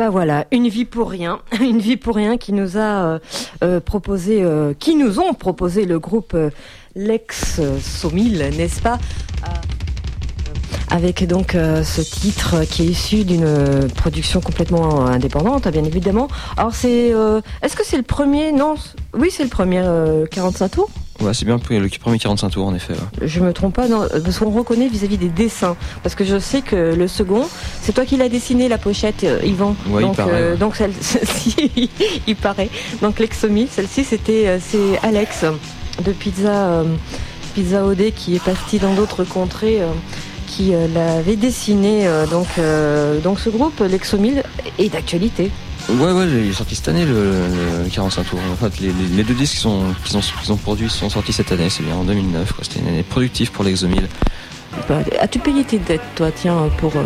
Bah 0.00 0.08
voilà, 0.08 0.46
une 0.50 0.66
vie 0.66 0.86
pour 0.86 1.10
rien, 1.10 1.40
une 1.60 1.78
vie 1.78 1.98
pour 1.98 2.16
rien 2.16 2.38
qui 2.38 2.54
nous 2.54 2.78
a 2.78 2.80
euh, 2.80 3.18
euh, 3.62 3.80
proposé, 3.80 4.42
euh, 4.42 4.72
qui 4.72 4.94
nous 4.94 5.18
ont 5.20 5.34
proposé 5.34 5.84
le 5.84 5.98
groupe 5.98 6.34
Lex 6.96 7.60
Somil, 7.82 8.38
n'est-ce 8.56 8.80
pas? 8.80 8.98
Avec 10.88 11.26
donc 11.26 11.52
ce 11.52 12.00
titre 12.00 12.64
qui 12.64 12.84
est 12.84 12.86
issu 12.86 13.24
d'une 13.24 13.88
production 13.94 14.40
complètement 14.40 15.04
indépendante, 15.04 15.68
bien 15.68 15.84
évidemment. 15.84 16.28
Alors 16.56 16.74
c'est, 16.74 17.12
est-ce 17.60 17.76
que 17.76 17.84
c'est 17.84 17.98
le 17.98 18.02
premier? 18.02 18.52
Non, 18.52 18.76
oui, 19.12 19.28
c'est 19.30 19.44
le 19.44 19.50
premier 19.50 19.84
45 20.30 20.68
tours. 20.70 20.90
Ouais, 21.20 21.34
c'est 21.34 21.44
bien 21.44 21.56
le 21.56 21.88
premier 21.98 22.18
45 22.18 22.50
tours 22.50 22.66
en 22.66 22.74
effet. 22.74 22.94
Je 23.20 23.40
me 23.40 23.52
trompe 23.52 23.74
pas, 23.74 23.88
non, 23.88 24.06
parce 24.24 24.38
qu'on 24.38 24.50
reconnaît 24.50 24.88
vis-à-vis 24.88 25.18
des 25.18 25.28
dessins. 25.28 25.76
Parce 26.02 26.14
que 26.14 26.24
je 26.24 26.38
sais 26.38 26.62
que 26.62 26.94
le 26.94 27.08
second, 27.08 27.46
c'est 27.82 27.92
toi 27.92 28.06
qui 28.06 28.16
l'as 28.16 28.28
dessiné 28.28 28.68
la 28.68 28.78
pochette, 28.78 29.24
euh, 29.24 29.40
Yvan. 29.44 29.76
Ouais, 29.88 30.02
donc, 30.02 30.12
il 30.12 30.16
paraît, 30.16 30.42
euh, 30.42 30.56
donc 30.56 30.76
celle-ci, 30.76 31.90
il 32.26 32.36
paraît. 32.36 32.70
Donc 33.02 33.18
Lexomi, 33.18 33.68
celle-ci 33.70 34.04
c'était 34.04 34.48
euh, 34.48 34.58
c'est 34.60 34.98
Alex 35.06 35.44
de 36.04 36.12
Pizza 36.12 36.84
Pizza 37.54 37.84
OD 37.84 38.12
qui 38.14 38.36
est 38.36 38.42
parti 38.44 38.78
dans 38.78 38.94
d'autres 38.94 39.24
contrées. 39.24 39.80
qui 40.46 40.72
l'avait 40.94 41.36
dessiné 41.36 42.08
donc 42.30 42.46
donc 43.22 43.38
ce 43.38 43.50
groupe 43.50 43.80
Lexomil 43.80 44.42
est 44.78 44.88
d'actualité. 44.88 45.50
Ouais, 45.88 46.12
ouais, 46.12 46.26
il 46.28 46.50
est 46.50 46.52
sorti 46.52 46.74
cette 46.74 46.88
année 46.88 47.04
le, 47.04 47.88
45 47.92 48.24
tours. 48.24 48.38
En 48.52 48.56
fait, 48.56 48.80
les, 48.80 49.24
deux 49.24 49.34
disques 49.34 49.58
qu'ils 49.58 49.68
ont, 49.68 49.84
ont, 50.48 50.56
produits 50.56 50.90
sont 50.90 51.10
sortis 51.10 51.32
cette 51.32 51.50
année, 51.52 51.68
c'est 51.68 51.82
bien 51.82 51.96
en 51.96 52.04
2009. 52.04 52.52
C'était 52.62 52.80
une 52.80 52.88
année 52.88 53.02
productive 53.02 53.50
pour 53.50 53.64
l'Exomil. 53.64 54.06
Bah, 54.88 55.00
as-tu 55.20 55.38
payé 55.38 55.64
tes 55.64 55.78
dettes, 55.78 56.00
toi, 56.14 56.30
tiens, 56.30 56.70
pour, 56.78 56.96
euh, 56.96 57.02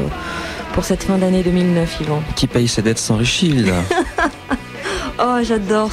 pour 0.74 0.84
cette 0.84 1.04
fin 1.04 1.16
d'année 1.16 1.42
2009, 1.42 2.00
Yvan? 2.02 2.22
Qui 2.36 2.46
paye 2.46 2.68
ses 2.68 2.82
dettes 2.82 2.98
s'enrichit, 2.98 3.52
là 3.52 3.82
Oh, 5.18 5.38
j'adore. 5.42 5.90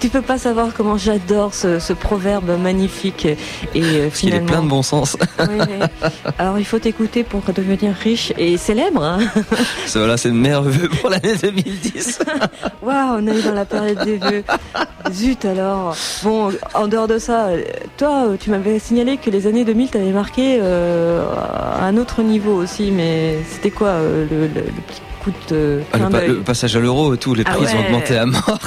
Tu 0.00 0.08
peux 0.08 0.22
pas 0.22 0.38
savoir 0.38 0.68
comment 0.76 0.96
j'adore 0.96 1.54
ce, 1.54 1.92
proverbe 1.92 2.58
magnifique 2.60 3.26
et 3.26 3.36
euh, 3.82 4.10
finalement. 4.10 4.46
Il 4.46 4.48
est 4.48 4.52
plein 4.52 4.62
de 4.62 4.68
bon 4.68 4.82
sens. 4.82 5.16
Alors, 6.38 6.58
il 6.58 6.64
faut 6.64 6.78
t'écouter 6.78 7.24
pour 7.24 7.42
devenir 7.52 7.94
riche 7.94 8.32
et 8.38 8.56
célèbre. 8.56 9.02
Hein. 9.02 9.18
c'est 9.86 9.98
voilà, 9.98 10.16
c'est 10.16 10.30
merveilleux 10.30 10.88
pour 10.88 11.10
l'année 11.10 11.34
2010. 11.36 12.20
Waouh, 12.82 13.18
on 13.18 13.26
est 13.26 13.42
dans 13.42 13.54
la 13.54 13.64
période 13.64 14.04
des 14.04 14.16
vœux. 14.18 14.44
Zut 15.12 15.44
alors. 15.44 15.96
Bon, 16.22 16.50
en 16.74 16.88
dehors 16.88 17.08
de 17.08 17.18
ça, 17.18 17.48
toi, 17.96 18.28
tu 18.38 18.50
m'avais 18.50 18.78
signalé 18.78 19.16
que 19.16 19.30
les 19.30 19.46
années 19.46 19.64
2000 19.64 19.90
t'avaient 19.90 20.12
marqué 20.12 20.58
euh, 20.60 21.24
à 21.34 21.84
un 21.84 21.96
autre 21.96 22.22
niveau 22.22 22.54
aussi, 22.54 22.90
mais 22.90 23.38
c'était 23.50 23.70
quoi 23.70 23.88
euh, 23.88 24.26
le, 24.30 24.48
petit 24.48 25.00
coup 25.18 25.32
de 25.48 25.80
ah, 25.92 25.98
le, 26.26 26.40
passage 26.40 26.76
à 26.76 26.80
l'euro 26.80 27.14
et 27.14 27.18
tout, 27.18 27.34
les 27.34 27.44
ah 27.46 27.54
prix 27.54 27.66
ont 27.74 27.80
augmenté 27.80 28.16
à 28.16 28.26
mort. 28.26 28.58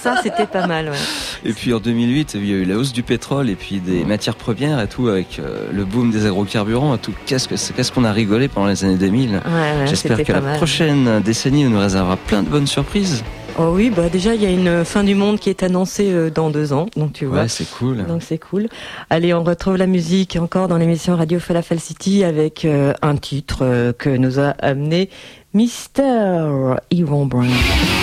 Ça, 0.00 0.16
c'était 0.22 0.46
pas 0.46 0.66
mal. 0.66 0.86
Ouais. 0.86 0.96
Et 1.44 1.52
puis 1.52 1.72
en 1.72 1.78
2008, 1.78 2.34
il 2.34 2.48
y 2.48 2.52
a 2.52 2.56
eu 2.56 2.64
la 2.64 2.76
hausse 2.76 2.92
du 2.92 3.02
pétrole 3.02 3.50
et 3.50 3.54
puis 3.54 3.80
des 3.80 4.04
matières 4.04 4.36
premières 4.36 4.80
et 4.80 4.86
tout 4.86 5.08
avec 5.08 5.38
euh, 5.38 5.68
le 5.72 5.84
boom 5.84 6.10
des 6.10 6.26
agrocarburants 6.26 6.94
et 6.94 6.98
tout. 6.98 7.12
Qu'est-ce 7.26 7.48
que 7.48 7.54
qu'est-ce 7.54 7.92
qu'on 7.92 8.04
a 8.04 8.12
rigolé 8.12 8.48
pendant 8.48 8.68
les 8.68 8.84
années 8.84 8.96
2000 8.96 9.40
J'espère 9.86 10.22
que 10.22 10.32
la 10.32 10.40
prochaine 10.40 11.20
décennie 11.20 11.64
nous 11.64 11.78
réservera 11.78 12.16
plein 12.16 12.42
de 12.42 12.48
bonnes 12.48 12.66
surprises. 12.66 13.24
Oh 13.58 13.72
oui, 13.74 13.90
bah 13.94 14.08
déjà 14.08 14.34
il 14.34 14.42
y 14.42 14.46
a 14.46 14.50
une 14.50 14.82
fin 14.82 15.04
du 15.04 15.14
monde 15.14 15.38
qui 15.38 15.50
est 15.50 15.62
annoncée 15.62 16.10
euh, 16.10 16.30
dans 16.30 16.48
deux 16.48 16.72
ans, 16.72 16.86
donc 16.96 17.12
tu 17.12 17.26
vois. 17.26 17.42
Ouais, 17.42 17.48
c'est 17.48 17.70
cool. 17.70 18.06
Donc 18.06 18.22
c'est 18.22 18.38
cool. 18.38 18.68
Allez, 19.10 19.34
on 19.34 19.44
retrouve 19.44 19.76
la 19.76 19.86
musique 19.86 20.38
encore 20.40 20.68
dans 20.68 20.78
l'émission 20.78 21.16
Radio 21.16 21.38
Falafel 21.38 21.78
City 21.78 22.24
avec 22.24 22.64
euh, 22.64 22.94
un 23.02 23.16
titre 23.16 23.92
que 23.98 24.08
nous 24.08 24.40
a 24.40 24.54
amené 24.60 25.10
Mr. 25.54 26.80
Yvon 26.90 27.28
Brown. 27.28 28.01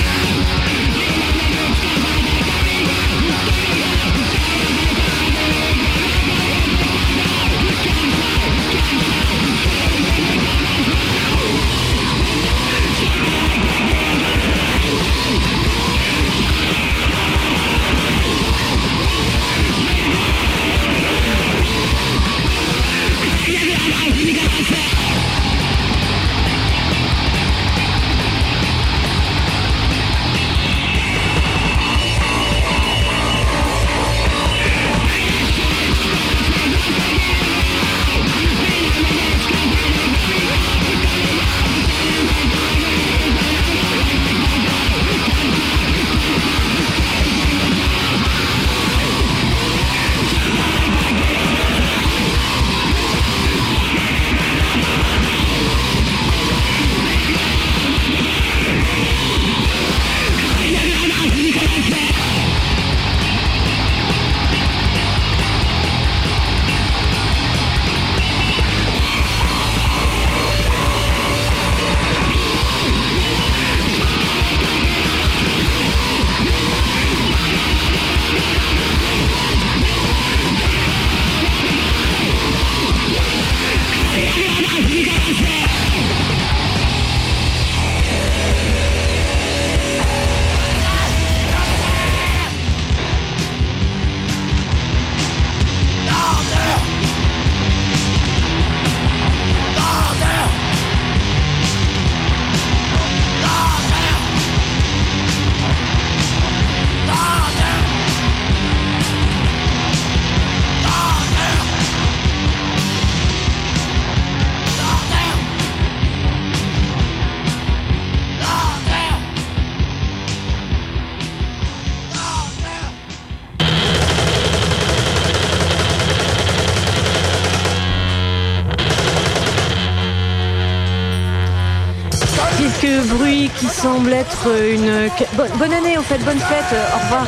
Semble 133.68 134.14
être 134.14 134.48
une 134.72 135.10
bonne, 135.58 135.74
année 135.74 135.98
en 135.98 136.02
fait, 136.02 136.20
bonne 136.20 136.40
fête, 136.40 136.66
euh, 136.74 136.96
au 136.96 137.00
revoir. 137.04 137.28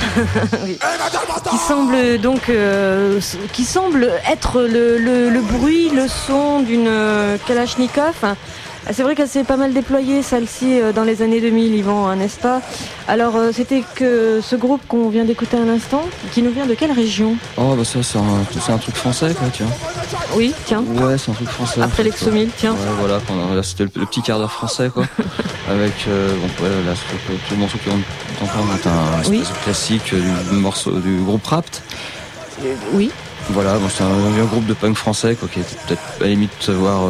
Qui 1.49 1.57
semble 1.57 2.17
donc, 2.19 2.49
euh, 2.49 3.19
qui 3.51 3.65
semble 3.65 4.11
être 4.29 4.61
le, 4.61 5.41
bruit, 5.41 5.89
le 5.89 6.07
son 6.07 6.61
d'une 6.61 6.87
euh, 6.87 7.37
Kalachnikov. 7.47 8.35
Ah, 8.87 8.93
c'est 8.93 9.03
vrai 9.03 9.13
qu'elle 9.13 9.27
s'est 9.27 9.43
pas 9.43 9.57
mal 9.57 9.73
déployée, 9.73 10.23
celle-ci, 10.23 10.81
euh, 10.81 10.91
dans 10.91 11.03
les 11.03 11.21
années 11.21 11.39
2000, 11.39 11.75
Yvan, 11.75 12.07
hein, 12.07 12.15
n'est-ce 12.15 12.39
pas? 12.39 12.61
Alors, 13.07 13.35
euh, 13.35 13.51
c'était 13.53 13.83
que 13.93 14.41
ce 14.41 14.55
groupe 14.55 14.81
qu'on 14.87 15.09
vient 15.09 15.23
d'écouter 15.23 15.55
un 15.55 15.69
instant, 15.69 16.01
qui 16.31 16.41
nous 16.41 16.49
vient 16.49 16.65
de 16.65 16.73
quelle 16.73 16.91
région? 16.91 17.35
Oh, 17.57 17.75
bah 17.77 17.83
ça, 17.85 18.01
c'est 18.01 18.17
un, 18.17 18.77
truc 18.77 18.95
français, 18.95 19.35
quoi, 19.37 19.49
tiens. 19.53 19.67
Oui, 20.35 20.55
tiens. 20.65 20.83
Ouais, 20.95 21.15
c'est 21.19 21.29
un 21.29 21.35
truc 21.35 21.49
français. 21.49 21.81
Après 21.81 22.01
l'exomile, 22.01 22.49
tiens. 22.57 22.71
Ouais, 22.71 22.77
voilà, 22.99 23.19
là, 23.55 23.61
c'était 23.61 23.83
le, 23.83 24.05
petit 24.07 24.23
quart 24.23 24.39
d'heure 24.39 24.51
français, 24.51 24.89
quoi. 24.91 25.03
Avec, 25.69 25.93
euh, 26.07 26.33
bon, 26.37 26.65
ouais, 26.65 26.69
là, 26.83 26.93
tout 27.27 27.53
le 27.53 27.57
morceau 27.57 27.77
qui 27.77 27.89
est 27.89 27.93
un 27.93 29.21
espèce 29.21 29.49
de 29.49 29.63
classique 29.63 30.15
du 30.49 30.55
morceau 30.55 30.91
du 30.93 31.19
groupe 31.19 31.45
Rapt. 31.45 31.83
oui. 32.93 33.11
Voilà, 33.49 33.75
c'est 33.89 34.03
un, 34.03 34.31
vieux 34.33 34.45
groupe 34.45 34.65
de 34.65 34.73
punk 34.73 34.95
français, 34.95 35.35
quoi, 35.35 35.49
qui 35.51 35.59
était 35.59 35.75
peut-être 35.87 36.01
à 36.19 36.23
la 36.23 36.29
limite 36.29 36.51
de 36.59 36.63
savoir 36.63 37.01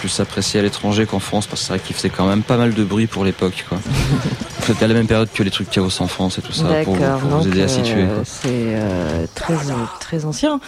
plus 0.00 0.18
apprécié 0.18 0.60
à 0.60 0.62
l'étranger 0.62 1.04
qu'en 1.04 1.18
France 1.18 1.46
parce 1.46 1.60
que 1.60 1.66
c'est 1.66 1.72
vrai 1.74 1.80
qu'il 1.80 1.94
faisait 1.94 2.08
quand 2.08 2.26
même 2.26 2.42
pas 2.42 2.56
mal 2.56 2.72
de 2.72 2.84
bruit 2.84 3.06
pour 3.06 3.22
l'époque. 3.22 3.66
quoi. 3.68 3.78
C'était 4.62 4.86
à 4.86 4.88
la 4.88 4.94
même 4.94 5.06
période 5.06 5.28
que 5.32 5.42
les 5.42 5.50
trucs 5.50 5.68
Chaos 5.68 6.00
en 6.00 6.06
France 6.06 6.38
et 6.38 6.42
tout 6.42 6.52
ça 6.52 6.64
pour, 6.84 6.96
vous 6.96 7.46
aider 7.46 7.62
à 7.62 7.68
situer. 7.68 8.02
Euh, 8.02 8.22
c'est 8.24 8.48
euh, 8.48 9.26
très, 9.34 9.54
très 10.00 10.24
ancien. 10.24 10.58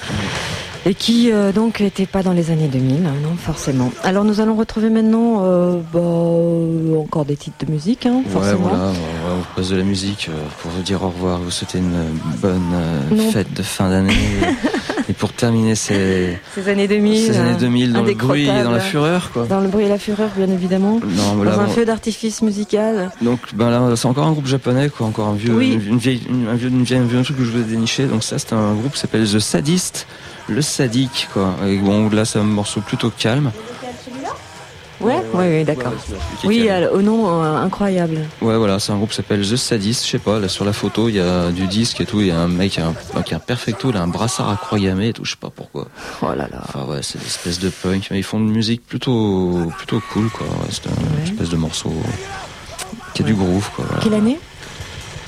Et 0.84 0.94
qui 0.94 1.30
euh, 1.32 1.52
donc 1.52 1.80
n'était 1.80 2.06
pas 2.06 2.22
dans 2.22 2.32
les 2.32 2.50
années 2.50 2.68
2000, 2.68 3.06
hein, 3.06 3.14
non 3.22 3.36
forcément. 3.36 3.90
Alors 4.02 4.24
nous 4.24 4.40
allons 4.40 4.56
retrouver 4.56 4.90
maintenant 4.90 5.40
bah, 5.92 6.00
encore 6.98 7.24
des 7.24 7.36
titres 7.36 7.64
de 7.64 7.72
musique, 7.72 8.04
hein, 8.04 8.22
forcément. 8.28 8.64
Ouais, 8.66 8.70
voilà, 8.72 8.92
on 9.38 9.56
passe 9.56 9.70
de 9.70 9.76
la 9.76 9.84
musique 9.84 10.28
pour 10.60 10.70
vous 10.72 10.82
dire 10.82 11.02
au 11.02 11.08
revoir, 11.08 11.38
vous 11.38 11.50
souhaiter 11.50 11.78
une 11.78 12.18
bonne 12.38 13.30
fête 13.32 13.52
de 13.54 13.62
fin 13.62 13.88
d'année. 13.88 14.12
et 15.08 15.12
pour 15.12 15.32
terminer 15.32 15.74
ces, 15.74 16.38
ces 16.54 16.68
années 16.68 16.88
2000, 16.88 17.26
ces 17.26 17.38
années 17.38 17.56
2000 17.58 17.92
dans 17.92 18.02
le 18.02 18.14
bruit 18.14 18.44
et 18.44 18.62
dans 18.62 18.70
la 18.70 18.80
fureur. 18.80 19.30
Quoi. 19.32 19.46
Dans 19.46 19.60
le 19.60 19.68
bruit 19.68 19.84
et 19.84 19.88
la 19.88 19.98
fureur, 19.98 20.30
bien 20.36 20.48
évidemment. 20.48 21.00
Non, 21.04 21.44
dans 21.44 21.60
un 21.60 21.68
feu 21.68 21.84
d'artifice 21.84 22.42
musical. 22.42 23.10
Donc 23.20 23.40
ben 23.54 23.70
là, 23.70 23.96
c'est 23.96 24.06
encore 24.06 24.26
un 24.26 24.32
groupe 24.32 24.46
japonais, 24.46 24.88
quoi, 24.88 25.06
encore 25.06 25.28
un 25.28 25.34
vieux, 25.34 25.60
une, 25.62 25.98
vieille, 25.98 26.22
un 26.50 26.54
vieux, 26.54 26.68
une 26.68 26.84
vieille, 26.84 27.00
un 27.00 27.22
truc 27.22 27.38
que 27.38 27.44
je 27.44 27.50
veux 27.50 27.64
dénicher. 27.64 28.06
Donc 28.06 28.22
ça, 28.22 28.38
c'est 28.38 28.52
un 28.52 28.74
groupe 28.74 28.92
qui 28.92 29.00
s'appelle 29.00 29.28
The 29.28 29.38
Sadist, 29.38 30.06
le 30.48 30.62
sadique, 30.62 31.28
quoi. 31.32 31.54
Et 31.66 31.76
bon, 31.76 32.08
là, 32.10 32.24
c'est 32.24 32.38
un 32.38 32.44
morceau 32.44 32.80
plutôt 32.80 33.10
calme. 33.10 33.50
Ouais, 35.02 35.20
oui, 35.34 35.44
oui, 35.48 35.64
d'accord. 35.64 35.92
Oui, 36.44 36.68
au 36.92 37.02
nom 37.02 37.42
euh, 37.42 37.56
incroyable. 37.56 38.18
Ouais, 38.40 38.56
voilà, 38.56 38.78
c'est 38.78 38.92
un 38.92 38.96
groupe 38.96 39.10
qui 39.10 39.16
s'appelle 39.16 39.42
The 39.42 39.56
Sadist. 39.56 40.04
Je 40.04 40.10
sais 40.10 40.18
pas, 40.18 40.38
là 40.38 40.48
sur 40.48 40.64
la 40.64 40.72
photo, 40.72 41.08
il 41.08 41.16
y 41.16 41.20
a 41.20 41.50
du 41.50 41.66
disque 41.66 42.00
et 42.00 42.06
tout. 42.06 42.20
Il 42.20 42.28
y 42.28 42.30
a 42.30 42.38
un 42.38 42.48
mec 42.48 42.72
qui 42.72 42.80
a 42.80 42.86
un, 42.86 43.22
qui 43.22 43.34
a 43.34 43.38
un 43.38 43.40
perfecto, 43.40 43.90
il 43.90 43.96
a 43.96 44.02
un 44.02 44.08
brassard 44.08 44.48
à 44.48 44.56
croix 44.56 44.78
gammée 44.78 45.08
et 45.08 45.12
tout. 45.12 45.24
Je 45.24 45.32
sais 45.32 45.36
pas 45.40 45.50
pourquoi. 45.50 45.88
Oh 46.22 46.26
là 46.28 46.48
là. 46.50 46.62
Enfin 46.62 46.84
ouais, 46.84 47.00
c'est 47.02 47.18
une 47.18 47.26
espèce 47.26 47.58
de 47.58 47.68
punk. 47.68 48.08
Mais 48.10 48.18
ils 48.18 48.24
font 48.24 48.38
une 48.38 48.50
musique 48.50 48.86
plutôt, 48.86 49.70
plutôt 49.76 50.00
cool, 50.12 50.30
quoi. 50.30 50.46
c'est 50.70 50.86
une 50.86 51.24
espèce 51.24 51.48
de 51.48 51.56
morceau 51.56 51.92
qui 53.14 53.22
a 53.22 53.24
du 53.24 53.34
groove, 53.34 53.68
quoi. 53.74 53.84
Quelle 54.02 54.14
année? 54.14 54.38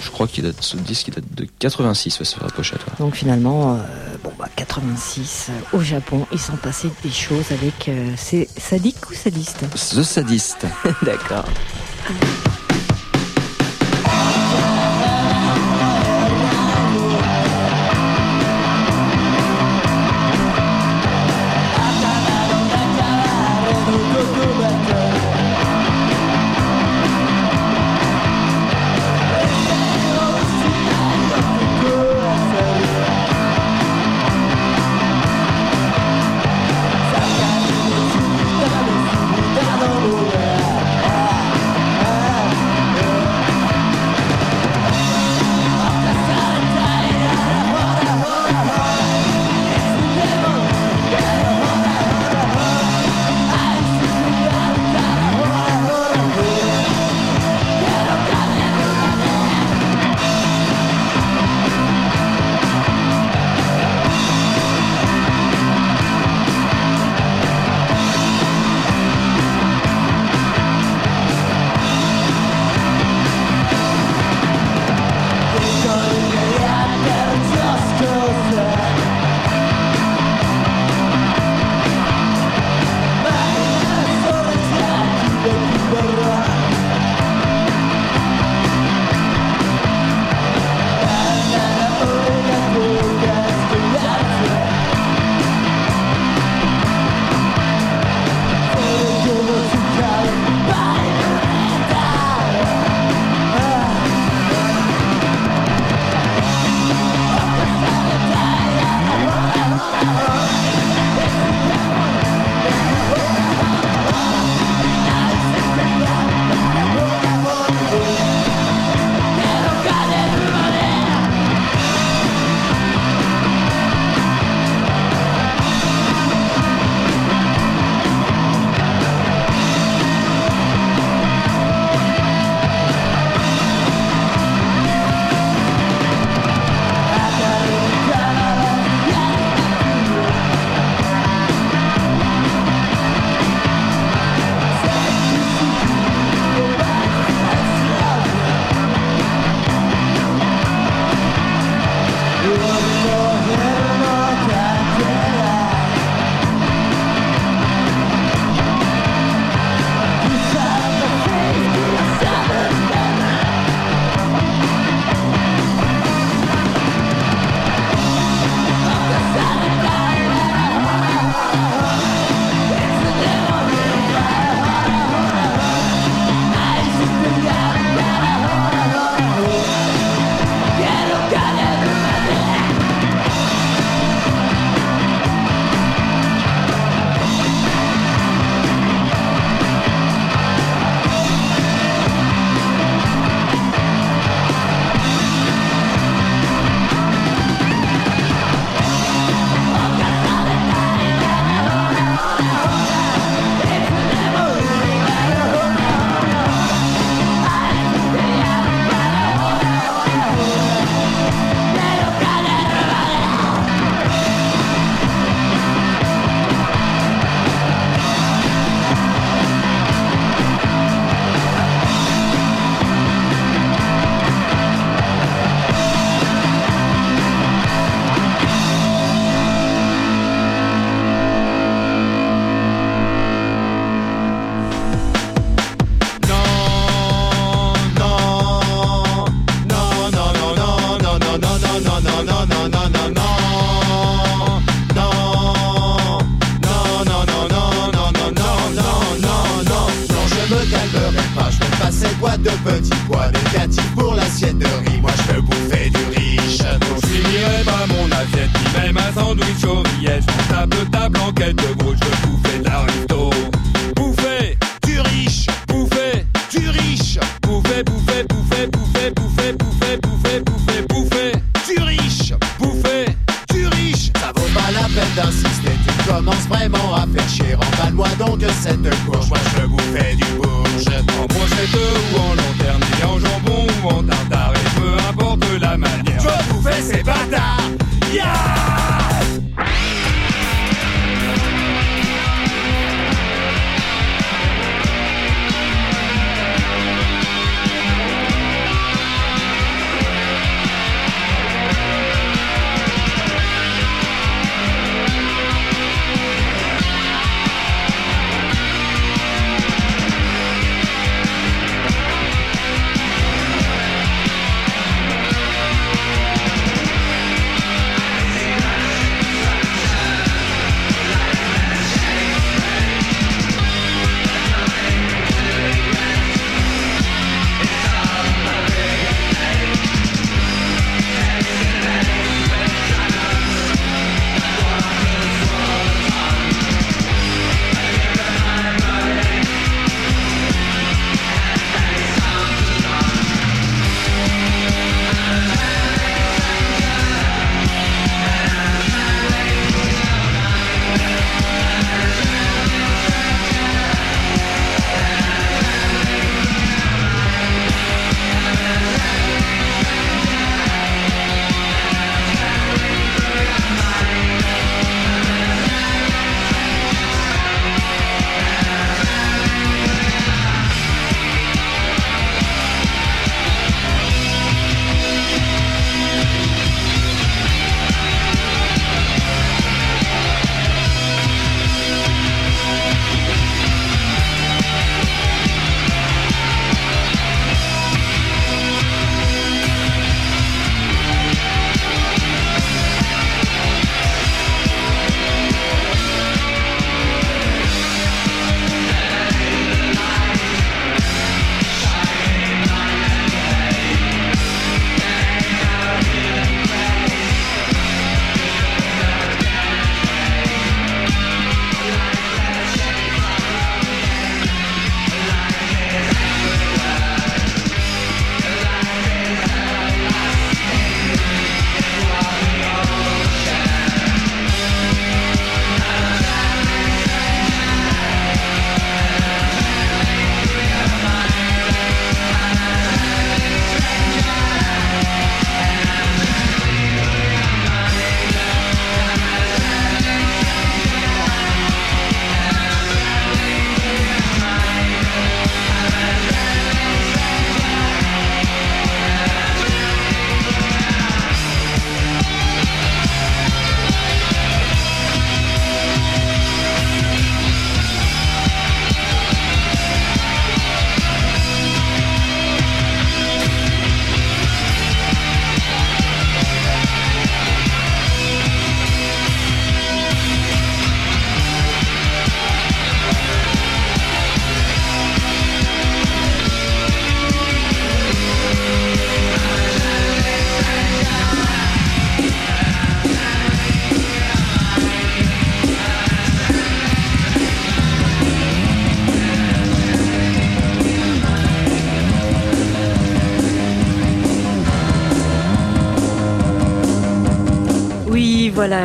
Je 0.00 0.10
crois 0.10 0.26
qu'il 0.26 0.44
date, 0.44 0.56
ce 0.60 0.76
disque 0.76 1.08
il 1.08 1.14
date 1.14 1.24
de 1.34 1.46
86 1.58 2.18
ouais, 2.18 2.24
sur 2.26 2.42
la 2.42 2.50
pochette. 2.50 2.80
Donc 3.00 3.14
finalement, 3.14 3.74
bah 3.74 3.84
86 4.56 5.50
au 5.72 5.80
Japon, 5.80 6.26
il 6.32 6.38
s'en 6.38 6.56
passait 6.56 6.90
des 7.02 7.10
choses 7.10 7.52
avec 7.52 7.90
c'est 8.16 8.48
sadique 8.56 9.10
ou 9.10 9.14
sadiste 9.14 9.64
The 9.70 10.02
Sadiste. 10.02 10.66
D'accord. 11.02 11.44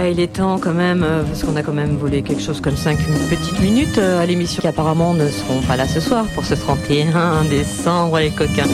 Il 0.09 0.19
est 0.19 0.33
temps 0.33 0.59
quand 0.59 0.73
même, 0.73 1.03
euh, 1.03 1.23
parce 1.23 1.43
qu'on 1.43 1.55
a 1.55 1.63
quand 1.63 1.73
même 1.73 1.95
volé 1.95 2.21
quelque 2.21 2.41
chose 2.41 2.61
comme 2.61 2.75
5 2.75 2.97
petites 3.29 3.59
minutes 3.59 3.97
euh, 3.97 4.21
à 4.21 4.25
l'émission. 4.25 4.61
Qui 4.61 4.67
apparemment 4.67 5.13
ne 5.13 5.27
seront 5.27 5.61
pas 5.61 5.77
là 5.77 5.87
ce 5.87 5.99
soir 5.99 6.25
pour 6.33 6.45
ce 6.45 6.55
31 6.55 7.43
décembre, 7.49 8.19
les 8.19 8.29
coquins, 8.29 8.67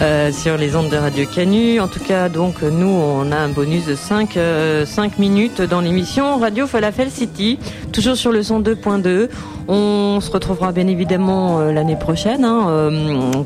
euh, 0.00 0.32
sur 0.32 0.56
les 0.56 0.76
ondes 0.76 0.88
de 0.88 0.96
Radio 0.96 1.26
Canu. 1.26 1.80
En 1.80 1.88
tout 1.88 2.00
cas, 2.00 2.28
donc, 2.28 2.62
nous, 2.62 2.88
on 2.88 3.32
a 3.32 3.36
un 3.36 3.48
bonus 3.48 3.86
de 3.86 3.94
5, 3.94 4.38
5 4.84 5.18
minutes 5.18 5.62
dans 5.62 5.80
l'émission 5.80 6.38
Radio 6.38 6.66
Falafel 6.66 7.10
City, 7.10 7.58
toujours 7.96 8.16
sur 8.16 8.30
le 8.30 8.42
son 8.42 8.60
2.2. 8.60 9.28
On 9.68 10.20
se 10.20 10.30
retrouvera 10.30 10.70
bien 10.70 10.86
évidemment 10.86 11.60
l'année 11.60 11.96
prochaine, 11.96 12.44
hein, 12.44 12.90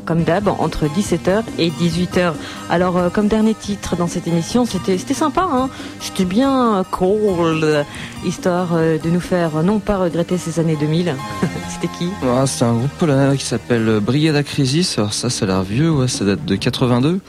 comme 0.05 0.23
d'hab, 0.23 0.49
entre 0.49 0.85
17h 0.85 1.43
et 1.57 1.69
18h. 1.69 2.33
Alors, 2.69 3.11
comme 3.13 3.27
dernier 3.27 3.53
titre 3.55 3.95
dans 3.95 4.07
cette 4.07 4.27
émission, 4.27 4.65
c'était 4.65 4.97
sympa, 5.13 5.47
hein, 5.49 5.69
c'était 6.01 6.25
bien 6.25 6.83
cold, 6.91 7.85
histoire 8.25 8.69
euh, 8.73 8.97
de 8.97 9.09
nous 9.09 9.19
faire 9.19 9.63
non 9.63 9.79
pas 9.79 9.97
regretter 9.97 10.37
ces 10.37 10.59
années 10.59 10.75
2000. 10.75 11.15
C'était 11.69 11.93
qui? 11.97 12.09
Ah, 12.23 12.45
C'est 12.45 12.65
un 12.65 12.73
groupe 12.73 12.91
polonais 12.99 13.37
qui 13.37 13.45
s'appelle 13.45 13.99
Brigada 14.01 14.43
Crisis. 14.43 14.97
Alors 14.97 15.13
ça, 15.13 15.29
ça 15.29 15.45
a 15.45 15.47
l'air 15.47 15.63
vieux, 15.63 16.07
ça 16.07 16.25
date 16.25 16.45
de 16.45 16.55
82. 16.55 17.19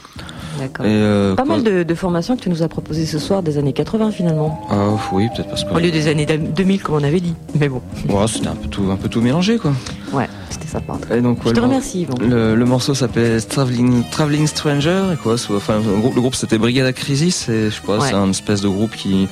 D'accord. 0.63 0.85
Euh, 0.87 1.35
pas 1.35 1.43
mal 1.43 1.61
de, 1.63 1.93
formations 1.93 2.37
que 2.37 2.41
tu 2.41 2.49
nous 2.49 2.63
as 2.63 2.69
proposées 2.69 3.05
ce 3.05 3.19
soir 3.19 3.43
des 3.43 3.57
années 3.57 3.73
80 3.73 4.11
finalement. 4.11 4.61
Ah 4.69 4.89
oui, 5.11 5.27
peut-être 5.35 5.49
parce 5.49 5.65
que. 5.65 5.73
Au 5.73 5.79
lieu 5.79 5.91
des 5.91 6.07
années 6.07 6.25
2000 6.25 6.81
comme 6.81 6.95
on 6.95 7.03
avait 7.03 7.19
dit, 7.19 7.35
mais 7.59 7.67
bon. 7.67 7.81
Ouais, 8.07 8.27
c'était 8.27 8.47
un 8.47 8.55
peu 8.55 8.69
tout, 8.69 8.89
un 8.89 8.95
peu 8.95 9.09
tout 9.09 9.19
mélangé 9.19 9.57
quoi. 9.57 9.73
Ouais, 10.13 10.29
c'était 10.49 10.67
sympa. 10.67 10.97
Et 11.13 11.19
donc, 11.19 11.39
Je 11.45 11.51
te 11.51 11.59
remercie 11.59 12.01
Yvon. 12.01 12.15
Le, 12.21 12.65
morceau 12.65 12.93
s'appelait 12.93 13.41
Traveling, 13.41 14.03
Traveling 14.09 14.47
Stranger 14.47 15.03
et 15.13 15.17
quoi. 15.17 15.33
Enfin, 15.33 15.79
le 15.79 15.99
groupe, 15.99 16.15
le 16.15 16.37
c'était 16.37 16.57
Brigada 16.57 16.93
Crisis 16.93 17.49
et 17.49 17.69
je 17.69 17.81
pas, 17.81 17.99
c'est 17.99 18.13
un 18.13 18.29
espèce 18.29 18.61
de 18.61 18.69
groupe 18.69 18.95
qui 18.95 19.27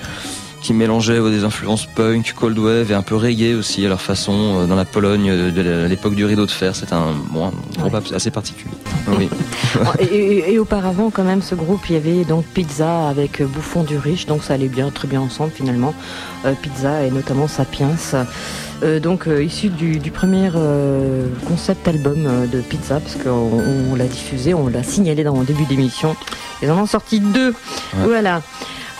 qui 0.61 0.73
mélangeait 0.73 1.19
des 1.31 1.43
influences 1.43 1.85
punk, 1.85 2.33
cold 2.33 2.57
wave 2.57 2.91
et 2.91 2.93
un 2.93 3.01
peu 3.01 3.15
reggae 3.15 3.55
aussi 3.57 3.85
à 3.85 3.89
leur 3.89 4.01
façon 4.01 4.61
euh, 4.61 4.65
dans 4.67 4.75
la 4.75 4.85
Pologne 4.85 5.51
de 5.51 5.87
l'époque 5.87 6.15
du 6.15 6.23
rideau 6.25 6.45
de 6.45 6.51
fer. 6.51 6.75
C'est 6.75 6.93
un, 6.93 7.13
bon, 7.31 7.51
groupe 7.77 8.13
assez 8.13 8.31
particulier. 8.31 8.73
Oui. 9.07 9.29
et, 10.11 10.59
auparavant, 10.59 11.09
quand 11.09 11.23
même, 11.23 11.41
ce 11.41 11.55
groupe, 11.55 11.81
il 11.89 11.93
y 11.93 11.95
avait 11.95 12.23
donc 12.23 12.45
Pizza 12.45 13.07
avec 13.07 13.41
Bouffon 13.41 13.83
du 13.83 13.97
Riche, 13.97 14.27
donc 14.27 14.43
ça 14.43 14.53
allait 14.53 14.67
bien, 14.67 14.89
très 14.91 15.07
bien 15.07 15.21
ensemble 15.21 15.51
finalement. 15.51 15.93
Euh, 16.45 16.53
pizza 16.53 17.03
et 17.03 17.11
notamment 17.11 17.47
Sapiens. 17.47 17.95
Euh, 18.83 18.99
donc 18.99 19.27
issu 19.27 19.69
du, 19.69 19.99
premier 20.11 20.49
concept 21.47 21.87
album 21.87 22.47
de 22.51 22.61
Pizza, 22.61 22.99
parce 22.99 23.15
qu'on 23.15 23.95
l'a 23.95 24.05
diffusé, 24.05 24.53
on 24.53 24.67
l'a 24.67 24.83
signalé 24.83 25.23
dans 25.23 25.39
le 25.39 25.45
début 25.45 25.65
d'émission. 25.65 26.15
Ils 26.61 26.69
en 26.69 26.79
ont 26.79 26.85
sorti 26.85 27.19
deux. 27.19 27.53
Voilà. 27.93 28.41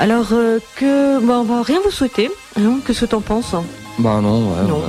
Alors 0.02 0.30
euh, 0.32 0.58
que, 0.78 1.24
bon, 1.24 1.42
on 1.42 1.44
va 1.44 1.62
rien 1.62 1.78
vous 1.86 1.92
souhaiter. 1.92 2.32
Hein, 2.60 2.80
Qu'est-ce 2.84 3.02
que 3.02 3.06
t'en 3.06 3.22
penses 3.22 3.54
Bah 4.00 4.20
non, 4.20 4.50
ouais, 4.50 4.68
non. 4.68 4.82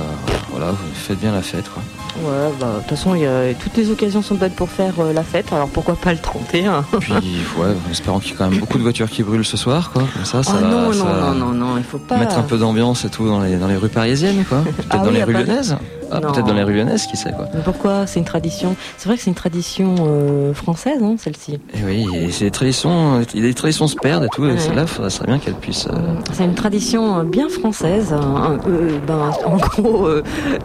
voilà, 0.49 0.71
vous 0.71 0.77
faites 0.95 1.19
bien 1.19 1.31
la 1.31 1.43
fête, 1.43 1.65
quoi. 1.71 1.83
Ouais, 2.23 2.51
bah, 2.59 2.77
de 2.77 2.79
toute 2.79 2.97
façon, 2.97 3.13
y 3.13 3.27
a, 3.27 3.53
toutes 3.53 3.77
les 3.77 3.91
occasions 3.91 4.23
sont 4.23 4.33
bonnes 4.33 4.53
pour 4.53 4.69
faire 4.69 4.95
euh, 4.97 5.13
la 5.13 5.21
fête, 5.21 5.53
alors 5.53 5.69
pourquoi 5.69 5.95
pas 5.95 6.13
le 6.13 6.17
31 6.17 6.83
Puis, 6.99 7.13
ouais, 7.13 7.67
en 7.87 7.91
espérant 7.91 8.19
qu'il 8.19 8.31
y 8.31 8.33
ait 8.33 8.37
quand 8.37 8.49
même 8.49 8.59
beaucoup 8.59 8.79
de 8.79 8.83
voitures 8.83 9.07
qui 9.07 9.21
brûlent 9.21 9.45
ce 9.45 9.55
soir, 9.55 9.91
quoi. 9.91 10.01
Comme 10.15 10.25
ça, 10.25 10.41
ça, 10.41 10.53
oh 10.57 10.65
non, 10.65 10.91
non, 10.91 11.05
non, 11.05 11.35
non, 11.35 11.51
non, 11.51 11.77
il 11.77 11.83
faut 11.83 11.99
pas. 11.99 12.17
Mettre 12.17 12.39
un 12.39 12.43
peu 12.43 12.57
d'ambiance 12.57 13.05
et 13.05 13.09
tout 13.09 13.27
dans 13.27 13.41
les, 13.41 13.57
dans 13.57 13.67
les 13.67 13.77
rues 13.77 13.89
parisiennes, 13.89 14.43
quoi. 14.49 14.61
Peut-être 14.63 14.87
ah 14.89 14.97
dans 14.97 15.11
les 15.11 15.23
rues 15.23 15.33
lyonnaises. 15.33 15.77
Ah, 16.13 16.21
peut-être 16.21 16.45
dans 16.45 16.53
les 16.53 16.63
rues 16.63 16.75
lyonnaises, 16.75 17.07
qui 17.07 17.17
sait 17.17 17.31
quoi. 17.31 17.47
Mais 17.53 17.61
pourquoi 17.63 18.05
C'est 18.07 18.19
une 18.19 18.25
tradition? 18.25 18.75
C'est 18.97 19.07
vrai 19.07 19.17
que 19.17 19.23
c'est 19.23 19.29
une 19.29 19.35
tradition 19.35 19.95
euh, 20.01 20.53
française, 20.53 21.01
hein, 21.01 21.15
celle-ci. 21.17 21.53
Et 21.53 21.59
eh 21.79 21.83
oui, 21.85 22.07
et 22.13 22.27
des 22.27 22.51
traditions. 22.51 23.21
Les 23.33 23.53
traditions 23.53 23.87
se 23.87 23.95
perdent 23.95 24.25
et 24.25 24.29
tout. 24.31 24.45
Et 24.45 24.57
celle-là, 24.57 24.85
ça 24.87 25.09
serait 25.09 25.27
bien 25.27 25.39
qu'elle 25.39 25.55
puisse. 25.55 25.87
Euh, 25.87 26.15
c'est 26.31 26.45
une 26.45 26.55
tradition 26.55 27.19
euh, 27.19 27.23
bien 27.23 27.49
française. 27.49 28.13
Hein, 28.13 28.59
ben, 29.07 29.31
en 29.45 29.57
gros, 29.57 30.07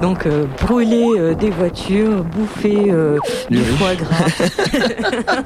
donc 0.03 0.27
brûler 0.67 1.35
des 1.39 1.51
voitures, 1.51 2.25
bouffer 2.25 2.93
du 3.51 3.59
foie 3.59 3.95
gras. 3.95 4.27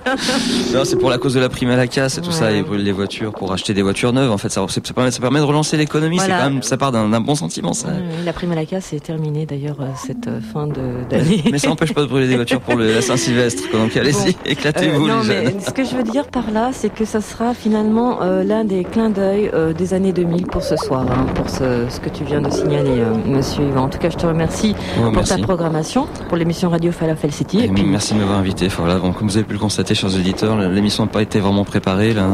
non, 0.75 0.85
c'est 0.85 0.97
pour 0.97 1.11
la 1.11 1.19
cause 1.19 1.35
de 1.35 1.41
la 1.41 1.49
prime 1.49 1.71
à 1.71 1.77
la 1.77 1.87
casse 1.87 2.19
et 2.19 2.21
tout 2.21 2.33
ça. 2.33 2.53
Et 2.53 2.63
brûler 2.63 2.85
les 2.85 2.93
voitures 2.93 3.33
pour 3.33 3.53
acheter 3.53 3.75
des 3.75 3.83
voitures 3.83 4.13
neuves. 4.13 4.31
En 4.31 4.39
fait, 4.39 4.49
ça, 4.49 4.65
ça, 4.69 4.81
permet, 4.81 5.11
ça 5.11 5.21
permet 5.21 5.39
de 5.39 5.45
relancer 5.45 5.77
l'économie. 5.77 6.19
C'est 6.19 6.29
quand 6.29 6.51
même, 6.51 6.63
ça 6.63 6.77
part 6.77 6.93
d'un 6.93 7.21
bon 7.21 7.35
sentiment. 7.35 7.73
Ça. 7.73 7.89
La 8.25 8.33
prime 8.33 8.53
à 8.53 8.57
la 8.57 8.67
casse 8.67 8.93
est 8.93 9.01
terminée 9.01 9.47
d'ailleurs 9.47 9.77
cette 9.97 10.27
euh, 10.29 10.41
fin 10.41 10.67
d'année. 10.67 11.43
Mais 11.51 11.59
ça 11.59 11.69
n'empêche 11.69 11.93
pas 11.93 12.03
de 12.03 12.07
brûler 12.07 12.29
des 12.29 12.37
voitures 12.37 12.61
pour 12.61 12.77
le, 12.77 12.93
la 12.93 13.03
Saint-Sylvestre. 13.03 13.65
Donc 13.73 13.97
allez-y, 13.97 14.37
éclatez-vous. 14.45 15.05
Euh, 15.05 15.09
non, 15.09 15.23
mais 15.27 15.55
ce 15.61 15.71
que 15.71 15.85
je 15.85 15.97
veux 15.97 16.03
dire 16.03 16.27
par 16.27 16.51
là, 16.51 16.71
c'est 16.73 16.93
que 16.93 17.05
ça 17.05 17.21
sera 17.21 17.55
finalement 17.55 18.23
euh, 18.23 18.43
l'un 18.45 18.65
des 18.65 18.85
clins 18.85 19.11
d'œil 19.11 19.51
des 19.77 19.95
années 19.95 20.13
2000 20.13 20.47
pour 20.47 20.63
ce 20.63 20.77
soir, 20.77 21.07
hein, 21.11 21.27
pour 21.35 21.49
ce, 21.49 21.87
ce, 21.89 22.01
que 22.01 22.09
tu 22.09 22.25
viens 22.25 22.41
de 22.41 22.51
signaler, 22.51 23.03
Monsieur 23.27 23.65
Yvan. 23.65 23.85
En 23.85 23.89
tout 23.89 23.99
cas, 23.99 24.11
je 24.11 24.17
te 24.17 24.27
remercie 24.27 24.75
pour 25.13 25.25
ta 25.25 25.39
programmation, 25.39 26.07
pour 26.29 26.37
l'émission 26.37 26.71
Radio 26.71 26.93
Falafel 26.93 27.33
City. 27.33 27.61
Et, 27.65 27.69
puis... 27.69 27.85
Merci 27.85 28.15
de 28.15 28.19
m'avoir 28.19 28.39
invité. 28.39 28.69
Voilà, 28.69 28.99
comme 28.99 29.15
vous 29.23 29.37
avez 29.37 29.45
pu 29.45 29.55
le 29.55 29.59
constater, 29.59 29.95
chers 29.95 30.15
auditeurs, 30.15 30.57
l'émission 30.69 31.05
n'a 31.05 31.11
pas 31.11 31.23
été 31.23 31.39
vraiment 31.41 31.65
préparée. 31.65 32.15
Là. 32.15 32.27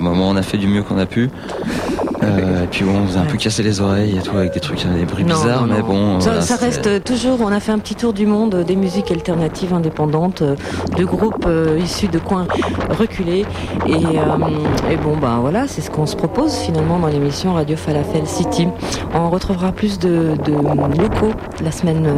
moment, 0.00 0.28
on 0.28 0.36
a 0.36 0.42
fait 0.42 0.58
du 0.58 0.66
mieux 0.66 0.82
qu'on 0.82 0.98
a 0.98 1.06
pu. 1.06 1.30
Euh, 2.26 2.64
et 2.64 2.66
puis 2.66 2.84
bon, 2.84 2.92
on 2.92 3.16
a 3.16 3.22
un 3.22 3.24
peu 3.24 3.36
cassé 3.36 3.62
les 3.62 3.80
oreilles 3.80 4.16
et 4.18 4.20
tout 4.20 4.36
avec 4.36 4.52
des 4.52 4.60
trucs, 4.60 4.84
des 4.86 5.04
bruits 5.04 5.24
bizarres, 5.24 5.66
mais 5.66 5.82
bon. 5.82 6.20
Ça, 6.20 6.56
reste 6.56 7.04
toujours. 7.04 7.40
On 7.40 7.52
a 7.52 7.60
fait 7.60 7.72
un 7.72 7.78
petit 7.78 7.94
tour 7.94 8.12
du 8.12 8.26
monde 8.26 8.64
des 8.66 8.76
musiques 8.76 9.10
alternatives 9.10 9.72
indépendantes, 9.72 10.42
de 10.42 11.04
groupes 11.04 11.46
euh, 11.46 11.78
issus 11.82 12.08
de 12.08 12.18
coins 12.18 12.46
reculés. 12.98 13.44
Et, 13.86 13.94
euh, 13.94 14.90
et 14.90 14.96
bon, 14.96 15.16
ben 15.20 15.38
voilà, 15.40 15.66
c'est 15.68 15.80
ce 15.80 15.90
qu'on 15.90 16.06
se 16.06 16.16
propose 16.16 16.54
finalement 16.54 16.98
dans 16.98 17.08
l'émission 17.08 17.54
Radio 17.54 17.76
Falafel 17.76 18.26
City. 18.26 18.68
On 19.14 19.30
retrouvera 19.30 19.72
plus 19.72 19.98
de, 19.98 20.34
de 20.44 20.52
locaux 21.00 21.32
la 21.62 21.70
semaine 21.70 22.08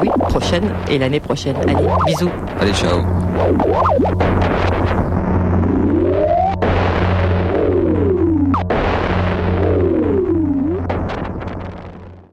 oui, 0.00 0.08
prochaine 0.28 0.64
et 0.88 0.98
l'année 0.98 1.20
prochaine. 1.20 1.56
Allez, 1.62 1.74
bisous. 2.06 2.30
Allez, 2.60 2.72
ciao. 2.72 3.00